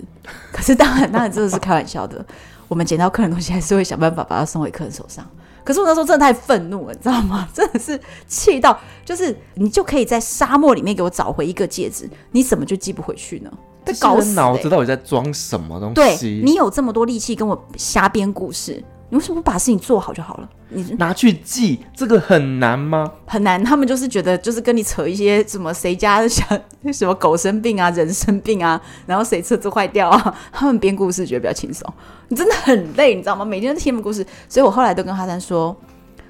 [0.52, 2.24] 可是当然，当然真的是开玩笑的。
[2.68, 5.26] 我们捡到客人东西，还是会想办法把它送回客人手上。
[5.64, 7.48] 可是我那时候真的太愤怒了，你知道吗？
[7.54, 13.52] 真的是气到，就是你就可以在沙漠里面给我找回一个戒指，你怎么就寄不回去呢？
[13.86, 14.34] 这搞死、欸！
[14.34, 15.96] 脑子到底在装什么东西？
[15.96, 18.84] 对，你有这么多力气跟我瞎编故事。
[19.10, 20.50] 你为什么不把事情做好就好了？
[20.70, 23.10] 你拿去记，这个很难吗？
[23.26, 23.64] 很难。
[23.64, 26.46] 他们就是觉得，就是跟你扯一些什么谁家想
[26.92, 31.92] 什么狗生病啊，人生病啊，然后谁车子坏掉啊，他们编故事觉得比较轻松。
[32.28, 33.46] 你真的很累，你知道吗？
[33.46, 35.74] 每天都听他们故事，所以我后来都跟哈山说：“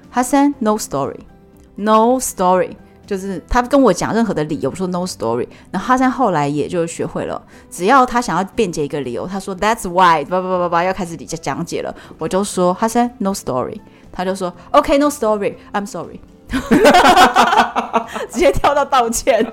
[0.08, 2.76] 哈山，no story，no story。”
[3.08, 13.80] 就是他跟我讲任何的理由，我说 no story，然后哈山后来也就学会了，只要他想要辩解一个理由，他说 that's why，叭叭叭叭叭，要开始讲讲解了，我就说哈山 no story，
[14.12, 16.20] 他就说 OK no story，I'm sorry，
[18.30, 19.50] 直接跳到道歉，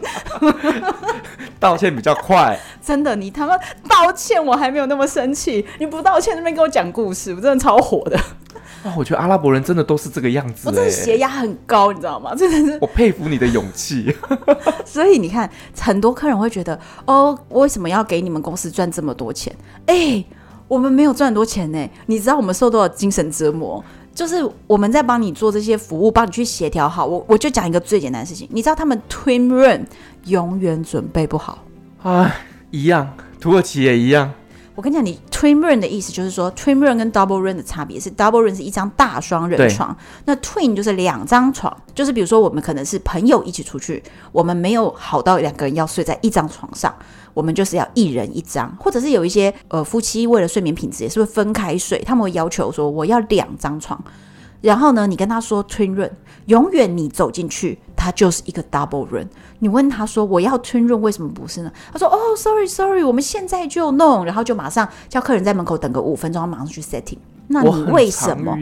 [1.58, 8.20] 道歉比较快，真的，你他妈道歉我还没有那么生气，你不道歉那边跟我讲故事，我真的超火的。
[8.86, 12.36] 啊，我觉得阿拉伯人真的都是这个样子，欸，我真的血压很高，你知道吗？
[12.36, 14.16] 真的是，我佩服你的勇气。
[14.86, 19.52] 所以你看，很多客人会觉得，哦，为什么要给你们公司赚这么多钱？
[19.88, 20.26] 哎，欸，
[20.68, 21.92] 我们没有赚很多钱呢，欸。
[22.06, 23.84] 你知道我们受多少精神折磨？
[24.14, 24.36] 就是
[24.68, 27.06] 我们在帮你做这些服务，帮你去协调好。
[27.06, 29.86] 我我就讲一个最简单的事情，你知道他们 twin run
[30.26, 31.58] 永远准备不好。
[32.02, 32.34] 啊，
[32.72, 33.12] 一样，
[33.42, 34.32] 土耳其也一样。
[34.76, 39.96] 我跟你讲，你 twin room 的意思就是说，twin room 跟 double room 的差别是，double room 是一张大双人床，
[40.26, 44.04] 那 twin 就是两张床，就是比如说我们可能是朋友一起出去，
[44.34, 46.94] 我们没有好到两个人要睡在一张床上，
[47.34, 53.98] 我们就是要一人一张，或者是有一些呃夫妻为了睡眠品质也是会分开睡，他们会要求说我要两张床。
[54.62, 56.10] 然后呢，你跟他说 twin room，
[56.46, 59.28] 永远你走进去，它就是一个 double room。
[59.60, 61.72] 你问他说我要 twin run 为什么不是呢？
[61.92, 67.18] 他说哦，sorry sorry，我们现在就弄，然后就马上叫客人在门口等个五分钟，马上去 setting。
[67.48, 68.58] 那你为什么？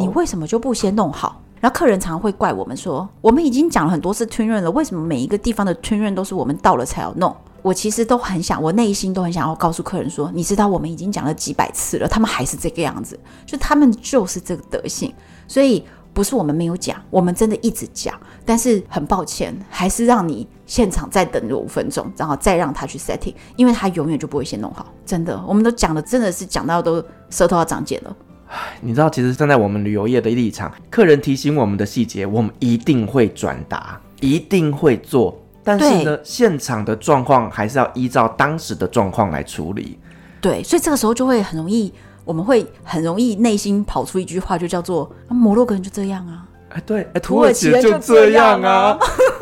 [0.00, 1.40] 你为什么就不先弄好？
[1.60, 7.34] 然后客人常常会怪我们说，我们已经讲了很多次 twin run 了，为什么每一个地方的 twin run 都是我们到了才要弄？
[7.62, 15.12] 我其实都很想，我内心都很想要告诉客人说，你知道我们已经讲了几百次了，他们还是这个样子，就他们就是这个德性。
[15.48, 15.84] 所以
[16.16, 24.90] 不是我们没有讲，我们真的一直讲，但是很抱歉，还是让你现场再等个五分钟，然后再让他去 setting，因为他永远就不会先弄好。
[25.04, 28.16] 真的，我们都讲的真的是讲到都舌头要长茧了。
[28.48, 35.38] 唉，你知道，其实站在我们旅游业的立场，客人提醒我们的细节，我们一定会转达，一定会做。
[35.62, 39.98] 但是呢，现场的状况还是要依照当时的状况来处理。
[40.40, 41.92] 对，所以这个时候就会很容易。
[42.26, 48.98] 我们会很容易内心跑出一句话，就叫做“摩洛哥人就这样啊”，哎，对，哎，土耳其人就这样啊。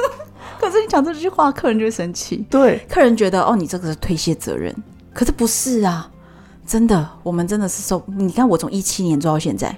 [0.60, 2.46] 可是你讲这句话，客人就会生气。
[2.48, 4.74] 对，客人觉得哦，你这个是推卸责任。
[5.12, 6.10] 可是不是啊，
[6.66, 8.02] 真的，我们真的是受。
[8.06, 9.76] 你看，我从一七年做到现在。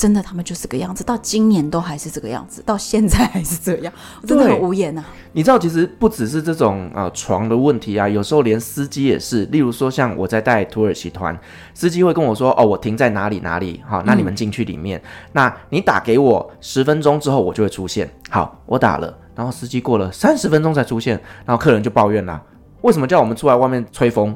[0.00, 3.92] 真的，他们就是这个样子，到今年都还是这个样子，到现在还是这样，
[4.22, 5.06] 我 真的很无言呐、啊。
[5.32, 9.44] 你知道，其实不只是这种呃床的问题啊，有时候连司机也是。
[9.52, 11.38] 例如说，像我在带土耳其团，
[11.74, 14.98] 司机会跟我说：“哦，我停在哪里哪里，好，那你们进去里面。
[15.00, 18.10] 嗯、那你打给我十分钟之后，我就会出现。
[18.30, 22.40] 好，我打了，然后司机过了三十分钟才出现，然后客人就抱怨啦：
[22.80, 24.34] 为什么叫我们出来外面吹风？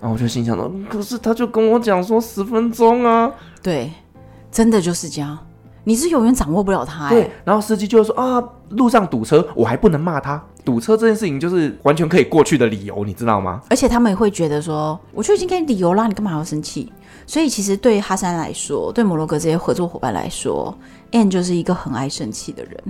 [0.00, 3.30] 然后我就心想说：可是他就跟我讲说十分钟啊，
[3.62, 3.90] 对。”
[4.52, 5.36] 真的就是这样，
[5.84, 7.10] 你是永远掌握不了他、欸。
[7.10, 10.40] 对，然后司机就会说啊，路上堵车，我还不能骂他。
[10.64, 13.60] 堵车这件事情就是完全可以过去的理由，你知道吗？
[13.68, 16.92] 而且他们也会觉得说，我就已经给你理由啦，你干嘛要生气？
[17.26, 20.76] 所以其实对哈山来说，对摩洛哥这些合作伙伴来说
[21.12, 22.82] ，Ann 就是一个很爱生气的人。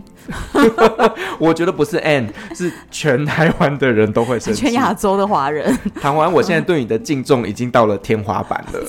[1.38, 5.74] 我觉得不是 Ann，是全台湾的人都会生气， 全亚洲的华人。
[6.00, 8.80] 谈完，我现在对你的敬重已经到了天花板了。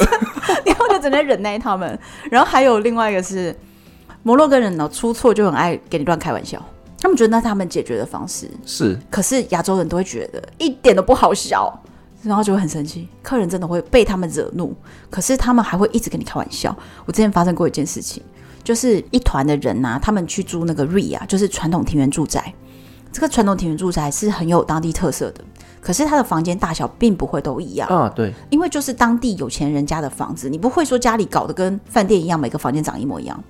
[0.66, 1.98] 然后就只能忍耐他们。
[2.30, 3.56] 然后还有另外一个是
[4.24, 6.64] 摩洛哥人呢，出错就很爱给你乱开玩笑。
[6.98, 11.82] 他们觉得那是他们解决的方式是，可是亚洲人都会觉得一点都不好笑。
[12.26, 14.74] 然后就会很生气，客人真的会被他们惹怒，
[15.10, 16.74] 可是他们还会一直跟你开玩笑。
[17.06, 18.24] 我之前发生过一件事情，
[18.64, 22.54] 就是一团的人呐、啊，他们去租那个 RIA，就是传统庭园住宅。
[23.12, 25.44] 这个传统庭园住宅是很有当地特色的，
[25.84, 28.10] 可是他的房间大小并不会都一样啊。
[28.16, 33.44] 对，因为就是当地有钱人家的房子，你不会说家里搞得跟饭店一样，每个房间长一模一样。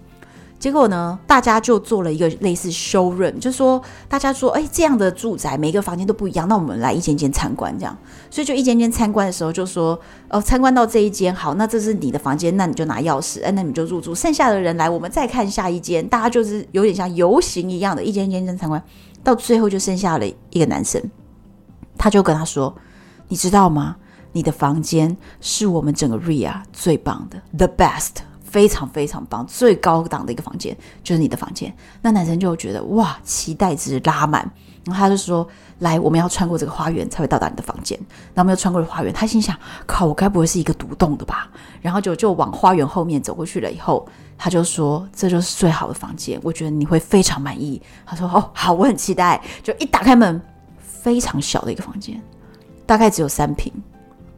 [0.60, 7.98] 结果呢，大家就做了一个类似 showroom，就是说大家说，哎，这样的住宅每个房间都不一样，那我们来一间间参观这样。
[8.32, 14.16] 所以就一间间参观的时候就说，哦，参观到这一间好，那这是你的房间，那你就拿钥匙，哎，那你就入住。
[14.16, 18.82] 剩下的人来，我们再看下一间，大家就是有点像游行一样的，一间一间间参观，
[19.22, 21.02] 到最后就剩下了一个男生，
[21.98, 22.76] 他就跟他说，
[23.28, 23.96] 你知道吗？
[24.32, 28.24] 你的房间是我们整个 RIA 最棒的，the best。
[28.41, 31.76] 非常非常棒，最高档的一个房间就是你的房间。
[32.04, 34.48] 那男生就觉得哇，期待值拉满，
[34.86, 35.48] 然后他就说
[35.80, 37.98] ：“来，我们要穿过这个花园才会到达你的房间。”
[38.36, 41.50] 然后我们又穿过了花园，他心想：“靠，我该不会是一个独栋的吧？”
[41.82, 43.72] 然后就就往花园后面走过去了。
[43.72, 50.39] 以后他就说：“这就是最好的房间，我觉得你会非常满意。”他说：“哦，好，我很期待。”就一打开门，
[51.04, 52.20] 非常小的一个房间，
[52.86, 53.72] 大概只有三平。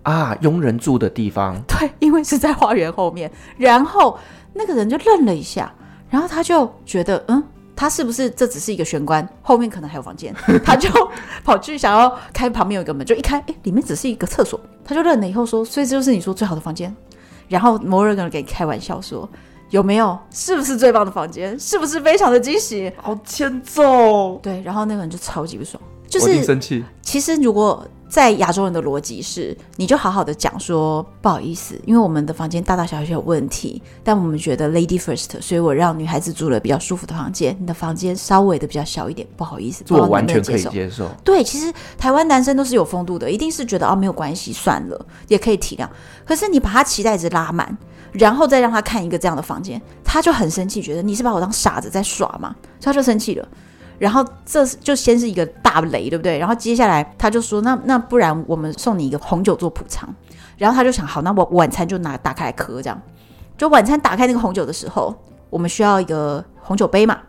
[0.02, 1.62] 啊，佣人住的地方。
[1.68, 3.32] 对，因为是在花园后面。
[3.58, 4.18] 然后
[4.54, 5.72] 那个人就愣了一下，
[6.10, 7.44] 然后他就觉得，嗯，
[7.76, 9.28] 他是不是这只是一个玄关？
[9.42, 10.34] 后面可能还有房间。
[10.66, 10.90] 他就
[11.44, 14.60] 跑去想要开旁边有一个门，就一开，哎，里面只是一个厕所。
[14.84, 16.96] 他就愣了以后说，所以这就是你说最好的房间。
[17.48, 19.28] 然后某人可能给你开玩笑说，
[19.72, 20.18] 有没有？
[20.30, 21.60] 是不是最棒的房间？
[21.60, 22.92] 是不是非常的惊喜？
[23.02, 24.38] 好欠揍。
[24.44, 26.84] 对，然后那个人就超级不爽，就是生气。
[27.02, 27.88] 其实如果。
[28.08, 37.58] 在亚洲人的逻辑是，你就好好的讲说不好意思，因为我们的房间大大小小有问题，但我们觉得 lady first，所以我让女孩子住了比较舒服的房间。
[37.60, 41.10] 你的房间稍微的比较小一点，不好意思，我完全可以接受。
[41.26, 45.86] 对，其实台湾男生都是有风度的，一定是觉得哦没有关系，算了，也可以体谅。
[46.26, 47.76] 可是你把他期待值拉满，
[48.14, 53.46] 然后再让他看一个这样的房间，他就很生气，觉得你是把我当傻子在耍嘛，所以他就生气了。
[53.98, 56.38] 然后这就先是一个大雷，对不对？
[56.38, 60.14] 然后接下来他就说：“那那不然我们送你一个红酒做补偿。”
[60.58, 63.02] 然后他就想：“好，那我晚餐就拿打开来喝，这样。”
[63.58, 65.16] 就晚餐打开那个红酒的时候，
[65.50, 67.20] 我们需要一个红酒杯嘛？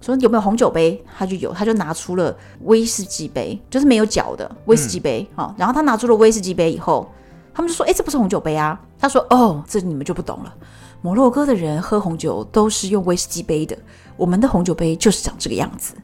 [0.00, 1.02] 说有没有红酒杯？
[1.18, 5.26] 他就有，他就拿出了威士忌杯，就是没有脚的威士忌杯。
[5.34, 7.10] 好、嗯，然后他拿出了威士忌杯以后，
[7.52, 10.54] 他们就说：“哎，这不是红酒杯啊！”他说：“哦，这你们就不懂了。
[11.02, 13.76] 摩洛哥的人喝红酒都是用威士忌杯的，
[14.16, 15.94] 我们的红酒杯就是长这个样子。”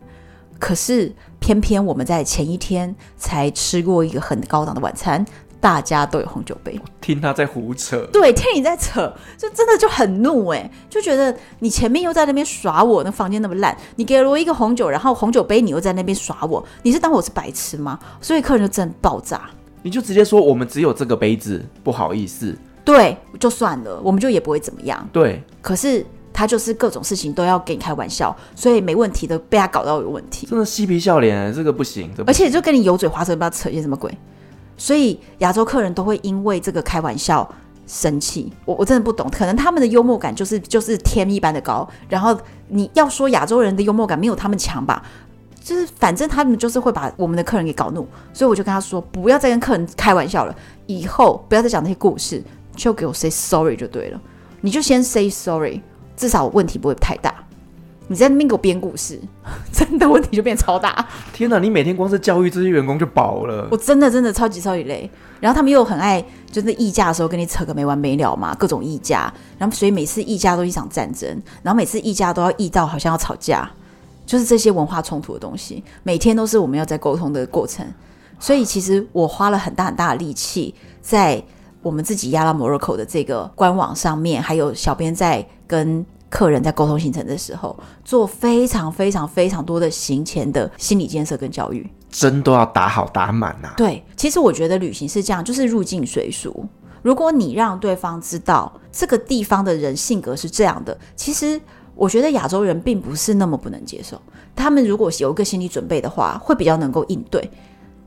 [0.59, 5.25] 可是偏偏我们在前一天才吃过一个很高档的晚餐，
[5.61, 6.81] 大家都有红酒杯。
[7.01, 17.99] 听他在胡扯，对，听你在扯，就真的就很怒哎，就觉得你前面又在那边耍我，那房间那么烂，你给了我一个红酒，然后红酒杯你又在那边耍我，你是当我是白痴吗？
[18.21, 19.51] 所以客人就真爆炸，
[19.83, 26.05] 你就直接说我们只有这个杯子，不好意思，对，就算了，我们就也不会怎么样，对，可是。
[26.37, 34.15] 他就是各种事情都要跟你开玩笑，所以没问题的被他搞到有问题，真的嬉皮笑脸，这个不行，不行，而且就跟你油嘴滑舌，不知道扯些什么鬼，
[34.77, 37.51] 所以亚洲客人都会因为这个开玩笑
[37.87, 38.53] 生气。
[38.67, 45.03] 我我真的不懂，可能他们的幽默感就是就是天一般的高，然后你要说亚洲人的幽默感没有他们强吧，
[45.65, 52.45] 就是反正他们就是会把我们的客人给搞怒，所以我就跟他说，不要再跟客人开玩笑了，以后不要再讲那些故事，
[52.77, 54.21] 就给我 say sorry 就对了，
[54.61, 55.81] 你就先 say sorry。
[56.17, 57.35] 至少问题不会太大。
[58.09, 59.21] 你在那边给我编故事，
[59.73, 61.05] 真的问题就变超大。
[61.33, 61.59] 天哪！
[61.59, 63.67] 你每天光是教育这些员工就饱了。
[63.69, 65.11] 我真的真的超级超级累。
[65.41, 69.33] 然后他们又很爱，就是议价的时候跟你扯个没完没了嘛，各种议价。
[69.59, 71.29] 然后所以每次议价都一场战争，
[71.65, 73.69] 然后每次议价都要议到好像要吵架，
[74.25, 77.85] 就是这些文化冲突的东西，每天都是我们要在沟通的过程。
[78.39, 81.43] 所以其实我花了很大很大的力气在。
[81.87, 93.73] 我们自己亚拉摩洛口的这个官网上面，还有小编在跟客人在沟通行程的时候，做非常非常非常多的行前的心理建设跟教育，针都要打好打满呐。
[93.77, 96.67] 对，其实我觉得旅行是这样，就是入境随俗。
[97.03, 101.61] 如果你让对方知道这个地方的人性格是这样的，其实
[101.95, 104.21] 我觉得亚洲人并不是那么不能接受。
[104.57, 107.49] 他们如果有一个心理准备的话，会比较能够应对。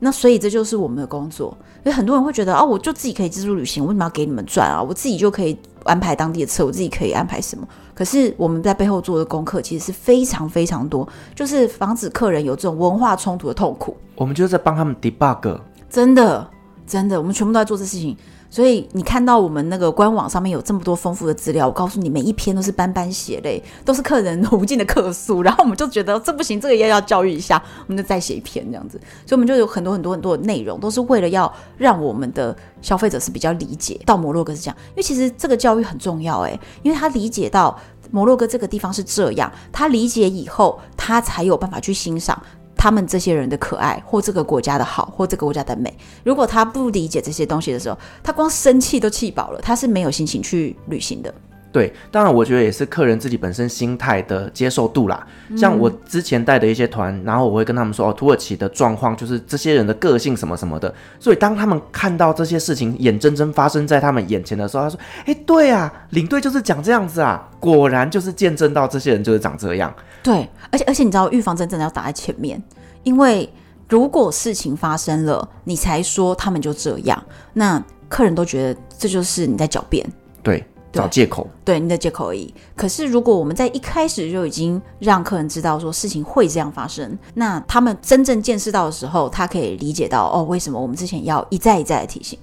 [0.02, 4.82] 那所以这就是我们的工作，因为很多人会觉得啊，我就自己可以自助旅行，为什么要给你们赚啊？
[4.82, 7.68] 我自己就可以安排当地的车，我自己可以安排什么？
[7.94, 13.94] 可是我们在背后做的功课其实是非常非常多，就是防止客人有这种文化冲突的痛苦。
[14.16, 16.48] 我们就是在帮他们 debug，真的
[16.86, 18.16] 真的，我们全部都在做这事情。
[18.50, 29.00] 所以你看到我们那个官网上面有这么多丰富的资料，我告诉你，每一篇都是斑斑血泪，都是客人无尽的客诉，然后我们就觉得这不行，这个也要教育一下，我们就再写一篇这样子。
[29.24, 37.78] 所以我们就有很多很多很多的内容，都是为了要让我们的消费者是比较理解到摩洛哥是这样，因为其实这个教育很重要诶，因为他理解到
[38.10, 42.42] 摩洛哥这个地方是这样，他理解以后，他才有办法去欣赏。
[42.80, 45.94] 他们这些人的可爱，或这个国家的好，或这个国家的美。
[46.24, 51.34] 如果他不理解这些东西的时候，他光生气都气饱了，他是没有心情去旅行的。
[51.72, 55.24] 对，当然我觉得也是客人自己本身心态的接受度啦。
[55.56, 60.92] 像我之前带的一些团，嗯、然后我会跟他们说哦，土耳其的状况就是这些人的个性什么什么的。
[61.20, 69.94] 所以当他们看到这些事情眼睁睁发生在他们眼前的时候，他说：“哎，对啊，领队就是讲这样子啊，果然就是见证到这些人就是长这样。”
[70.24, 72.60] 对，而且而且你知道，预防针真的要打在前面，
[73.04, 73.48] 因为
[73.88, 80.04] 如果事情发生了，你才说他们就这样，那客人都觉得这就是你在狡辩。
[80.42, 80.64] 对。
[80.92, 82.52] 找借口，对，对你的借口而已。
[82.76, 92.38] 可是如果我们在一开始就已经让客人知道说事情会这样发生，那他们真正见识到的时候，他可以理解到哦，为什么我们之前要一再一再的提醒。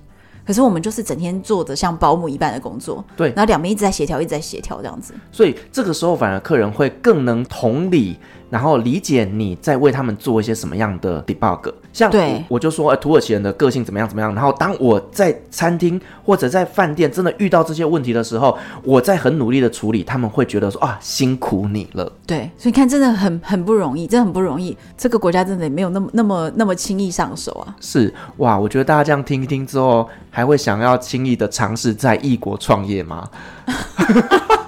[0.45, 5.13] 可是我们就是整天做的像保姆一般的工作，对，然后两边一直在协调，一直在协调这样子。
[5.29, 8.17] 所以这个时候反而客人会更能同理。
[8.49, 14.33] 然后理解你在为他们做一些什么样的 debug，像对我就说，土耳其人的个性怎么样怎么样。
[14.33, 22.11] 然后当我在餐厅或者在饭店真的遇到这些问题的时候，我在很努力的处理，他们会觉得说啊，辛苦你了。
[22.25, 24.77] 对，所以你看真的很很不容易，真的很不容易。
[24.97, 27.75] 这个国家真的也没有那么那么那么轻易上手啊。
[27.81, 33.27] 是哇，我觉得大家这样听一听之后，还会想要轻易的尝试在异国创业吗？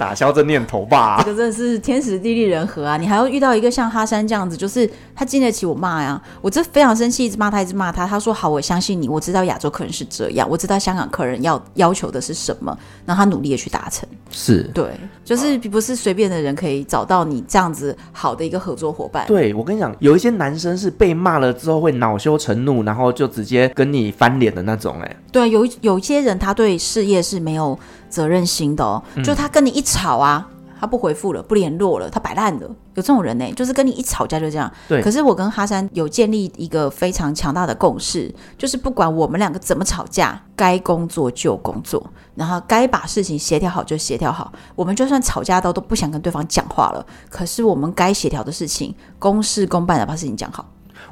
[0.00, 2.96] 打消这念头吧，这个真的是天时地利人和啊！
[2.96, 6.18] 你还要遇到一个像哈山这样子，就是他经得起我骂呀。
[6.40, 8.06] 我这非常生气，一直骂他，一直骂他。
[8.06, 12.74] 他说：“好，我相信你，我知道亚洲客人是这样，我知道香港客人要要求的是什么，
[13.04, 14.88] 然后他努力的去达成。”是对，
[15.22, 19.26] 就是不是随便的人可以找到你这样子好的一个合作伙伴。
[19.26, 24.96] 对，我跟你讲，有一些男生是被骂了之后会恼羞成怒，然后就直接跟你翻脸的那种。
[25.02, 27.78] 哎，对，有有一些人他对事业是没有。
[28.10, 34.70] 责任心的哦，就他跟你一吵啊，嗯、他不回复了，不联络了，他摆烂了，有这种人呢，就是跟你一吵架就这样。
[34.88, 35.00] 对。
[35.00, 42.04] 可是我跟哈山有建立一个非常强大的共识，就是不管我们两个怎么吵架，该工作就工作，
[42.34, 44.52] 然后该把事情协调好就协调好。
[44.74, 50.66] 我们就算吵架到都不想跟对方讲话了，可是我们该协调的事情，公事公办的把事情讲好。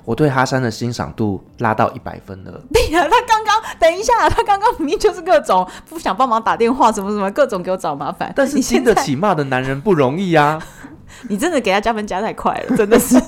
[0.08, 2.58] 我对哈山的欣赏度拉到一百分了。
[2.72, 8.32] 对呀，他刚刚等一下，他刚刚明明就是各种不想帮忙打电话，什么什么各种给我找麻烦。
[8.34, 10.58] 但是经得起骂的男人不容易呀。
[11.28, 13.20] 你真的给他加分加太快了，真的是。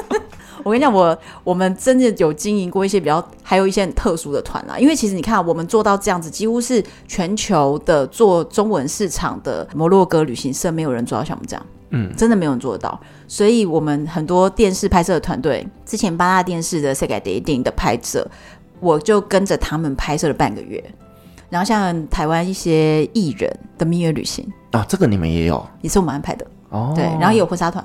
[0.62, 4.78] 我跟你讲，我我们真的有经营过一些比较，还有一些很特殊的团啦。
[4.78, 11.64] 因为其实你看，我们做到这样子，几乎是全球的做中文市场的摩洛哥旅行社，没有人做到像我们这样。
[11.96, 18.28] 嗯，真的没有人做得到，所以我们很多电视拍摄的团队，之前八大电视的世界第一电影的拍摄，
[18.80, 20.82] 我就跟着他们拍摄了半个月。
[21.48, 26.92] 然后像台湾一些艺人的蜜月旅行啊，这个你们也有，也是我们安排的哦。
[26.94, 27.84] 对，然后也有婚纱团，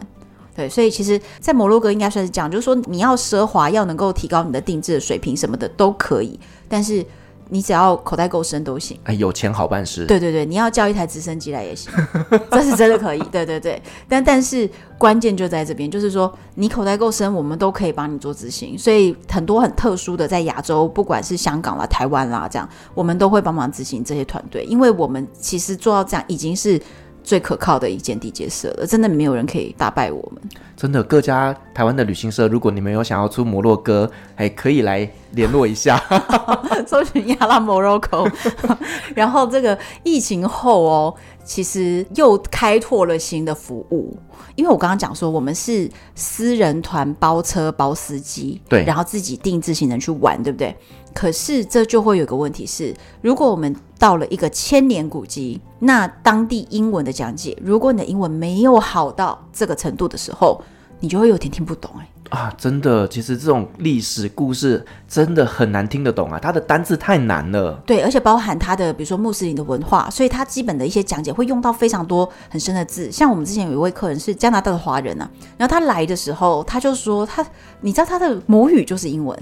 [0.56, 7.06] 对，所以其实，在摩洛哥应该算是这样，就是说你要奢华，要能够提高你的定制的水平什么的都可以，但是。
[7.54, 10.06] 你只要口袋够深都行，哎，有钱好办事。
[10.06, 11.92] 对对对，你要叫一台直升机来也行，
[12.50, 13.20] 这是真的可以。
[13.30, 18.78] 对对对，但但是关键就在这边，就是说你口袋够深，我们都可以帮你做执行。
[18.78, 26.82] 所以很多很特殊的，在亚洲，不管是香港啦、台湾啦，这样我们都会帮忙执行这些团队，因为我们其实做到这样已经是。
[27.24, 30.42] 最可靠的一间地接社了，真的没有人可以打败我们。
[30.76, 36.02] 真的，各家台湾的旅行社，如果你们有想要出摩洛哥，还，可以来联络一下，
[36.88, 38.26] 搜寻亚拉摩洛哥。
[39.16, 41.14] 然后这个疫情后哦，
[41.44, 44.18] 其实又开拓了新的服务，
[44.56, 50.76] 因为我刚刚讲说，我们是私人团包车包司机，对，然后自己定制行程去玩，对不对？
[51.14, 60.62] 可是这就会有个问题是，如果我们到了一个千年古迹，那当地英文的讲解，如果你的英文没有好到这个程度的时候，
[61.00, 62.08] 你就会有点听不懂哎、欸。
[62.32, 67.74] 啊，真的，其实这种历史故事真的很难听得懂啊，它的单字太难了。
[67.86, 73.12] 对，而且包含它的，比如说穆斯林的文化，所以它基本的一些讲解会用到非常多很深的字。
[73.12, 77.46] 像我们之前有一位客人是加拿大的华人啊，然后他来的时候，他就说他，
[77.82, 79.38] 你知道他的母语就是英文。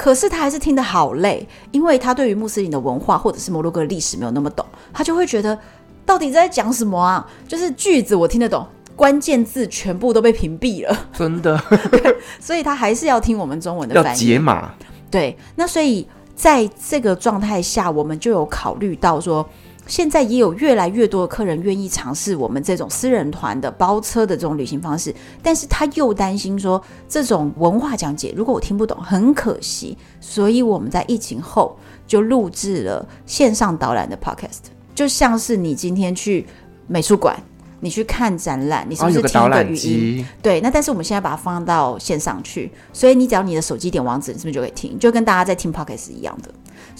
[0.00, 5.58] 可是他还是听得好累，因为他对于穆斯林的文化或者是摩洛哥的历史没有那么懂，他就会觉得
[6.06, 7.28] 到底在讲什么啊？
[7.46, 11.62] 就是句子我听得懂，关键字全部都被屏蔽了，真的。
[11.90, 14.72] 对， 所以他还是要听我们中文的翻译，要解码。
[15.10, 19.46] 对，那所以在这个状态下，我们就有考虑到说。
[19.90, 25.12] 现在也有越来越多的客人愿意尝试我们这种私人团的包车的这种旅行方式，
[25.42, 31.76] 但是他又担心说，这种文化讲解如果我听不懂，很可惜，所以我们在疫情后
[32.06, 36.46] 就录制了线上导览的 podcast，就像是你今天去
[36.86, 37.36] 美术馆
[37.80, 39.74] 你去看展览，你是不哦、是听一个语音？
[39.74, 44.96] 机对，那但是我们现在把它放到线上去，所以你只要你的手机点网址，你是不是就可以听？
[45.00, 46.50] 就跟大家在听 Podcast 是一样的，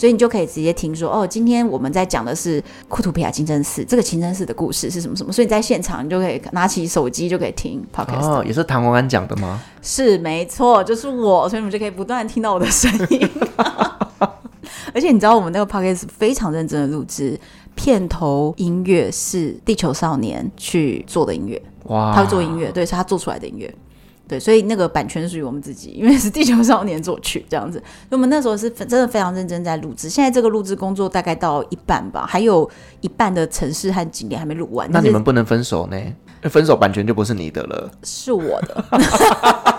[0.01, 8.25] 所以你就可以直接听说，哦，今天我们在讲的是库图皮亚清真寺，这个清真寺的故事是什么什么，所以你在现场你就可以拿起手机就可以听 Podcast。
[8.25, 9.63] 哦，也是唐宏安讲的吗？
[9.83, 13.29] 是没错，就是我，所以你们就可以不断听到我的声音。
[14.95, 17.39] 而且你知道我们那个 Podcast 非常认真的录制，
[17.75, 23.73] 片头音乐是地球少年去做的音乐，哇，他会做音乐，对，是他做出来的音乐，
[24.31, 27.79] 对，所以那个版权属于我们自己，因为是地球少年作曲这样子。
[27.79, 32.71] 所以我们那时候是真的非常认真在录制，现在这个录制工作大概到一半吧，还有
[33.01, 34.89] 一半的城市和景点还没录完。
[34.93, 35.97] 那你们不能分手呢？
[36.45, 38.85] 分手版权就不是你的了，是我的。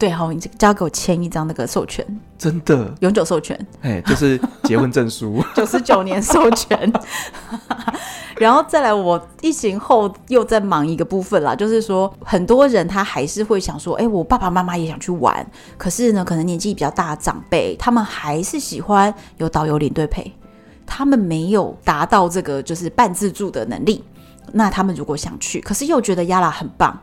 [0.00, 2.02] 对，好，你交给我签一张那个授权，
[2.38, 6.90] 真的永久授权，哎，就是结婚证书， 九十九年授权。
[8.38, 15.46] 然后再来，我疫情后又在忙一个部分啦，就是说很多人他还是会想说，哎，我爸爸妈妈也想去玩，
[15.76, 20.32] 可是呢，可能年纪比较大的长辈，他们还是喜欢有导游领队陪，
[20.86, 24.02] 他们没有达到这个就是半自助的能力。
[24.52, 26.98] 那他们如果想去，可是又觉得 Yala 很棒。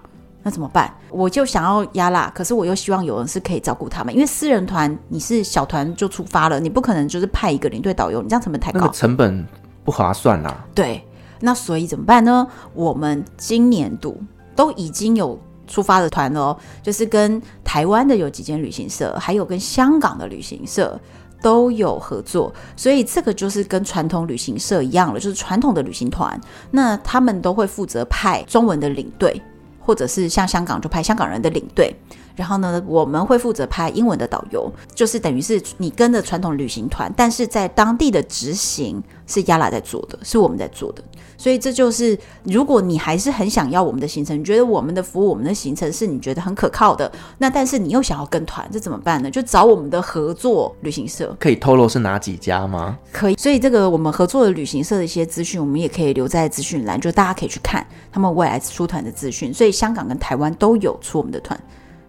[0.48, 0.90] 那怎么办？
[1.10, 9.46] 我就想要 Yala，可是我又希望有人是可以照顾他们，因为私人团你是小团就出发了，你不可能就是派一个领队导游，你这样成本太高，那个成本
[9.84, 10.66] 不划算啦。
[10.74, 11.06] 对，
[11.42, 12.48] 那所以怎么办呢？
[12.74, 14.18] 我们今年度
[14.56, 15.38] 都已经有
[15.68, 20.98] 出发的团哦，就是跟台湾的有几间旅行社，还有跟香港的旅行社
[21.42, 26.40] 都有合作，所以这个就是跟传统旅行社一样了，就是传统的旅行团，
[26.72, 29.42] 那他们都会负责派中文的领队。
[29.88, 31.96] 或者是像香港就派香港人的领队，
[32.38, 41.04] 然后呢，我们会负责拍英文的导游，就是等于是你跟着传统旅行团，但是在当地的执行是 Yala 在做的，是我们在做的。
[41.40, 49.30] 所以这就是，如果你还是很想要我们的行程，你觉得我们的服务、我们的行程是你觉得很可靠的，那但是你又想要跟团，这怎么办呢？
[49.30, 51.36] 就找我们的合作旅行社。
[51.40, 52.98] 可以透露是哪几家吗？
[53.12, 53.36] 可以。
[53.36, 59.54] 所以这个我们合作的旅行社的一些资讯，我们也可以留在资讯栏，就大家可以去看他们未来出团的资讯。
[59.54, 61.60] 所以香港跟台湾都有出我们的团。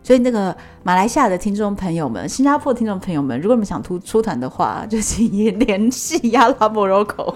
[0.09, 7.35] 所以那个马来西亚的听众朋友们、新加坡的听众朋友们，如果你们想出出团的话，就请联系 Yala Morocco。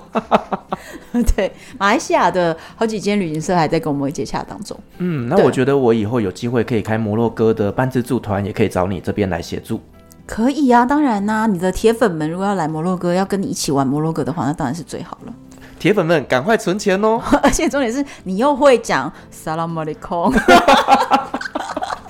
[1.37, 4.75] 对，马来西亚的好几间旅行社还在跟我们接洽当中。
[4.97, 9.79] 嗯，那我觉得我以后有机会可以开摩洛哥的半自助团，也可以找你这边来协助。
[10.25, 15.35] 可以啊，当然啦、啊，你的铁粉们如果要来摩洛哥，要跟你一起玩摩洛哥的话，那当然是最好了。
[15.79, 17.21] 铁粉们，赶快存钱哦！
[17.43, 20.33] 而且重点是你又会讲 Salam Alaikum。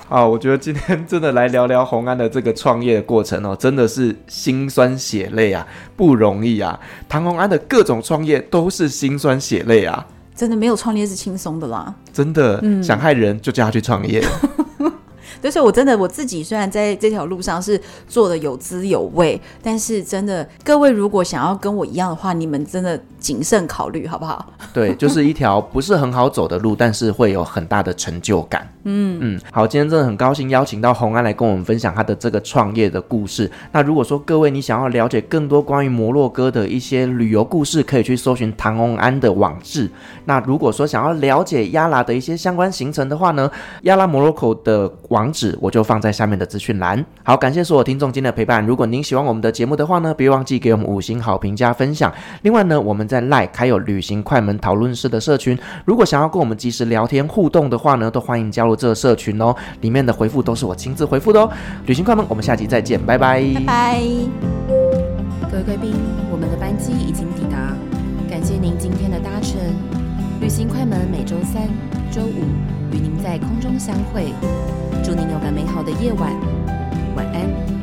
[0.05, 6.79] 好，我觉得今天真的来聊聊红安的这个创业的过程哦，真的是辛酸血泪啊，不容易啊。
[7.09, 11.95] 唐红安的各种创业都是辛酸血泪啊，真的没有创业是轻松的啦。
[12.11, 14.23] 真的，嗯、想害人就叫他去创业。
[15.43, 24.45] 对，所以我真的我自己虽然在这条路上是做的有滋有味，但是真的各位如果想要跟我一样的话，你们真的谨慎考虑好不好？
[24.73, 28.65] 对，就是一条不是很好走的路，但是会有很大的成就感。
[28.85, 33.51] 嗯嗯，好，今天真的很高兴邀请到红安来跟我们分享他的这个创业的故事。
[33.73, 39.89] 那如果说各位你想要了解更多关于摩洛哥的一些旅游故事，可以去搜寻唐宏安的网志。
[40.25, 43.49] 那如果说想要了解 Yala 的一些相关行程的话呢
[43.83, 47.03] ，Yala Morocco 的网址我就放在下面的资讯栏。
[47.23, 48.65] 好，感谢所有听众今天的陪伴。
[48.65, 52.13] 如果您喜欢我们的节目的话呢，别忘记给我们五星好评加分享。
[52.43, 59.53] 另外呢，我们在 LINE 还有旅行快门讨论室的社群，如果想要跟我们即时聊天互动的话呢，都欢迎加入这个社群哦。
[59.81, 61.51] 里面的回复都是我亲自回复的哦。
[61.87, 63.41] 旅行快门，我们下集再见，拜拜。
[63.55, 64.01] 拜拜。
[65.51, 65.93] 各位贵宾，
[66.31, 67.75] 我们的班机已经抵达，
[68.29, 69.57] 感谢您今天的搭乘。
[70.41, 71.69] 旅行快门每周三、
[72.11, 72.43] 周五
[72.91, 74.33] 与您在空中相会。
[75.13, 76.33] 祝您有个美好的夜晚，
[77.15, 77.82] 晚安。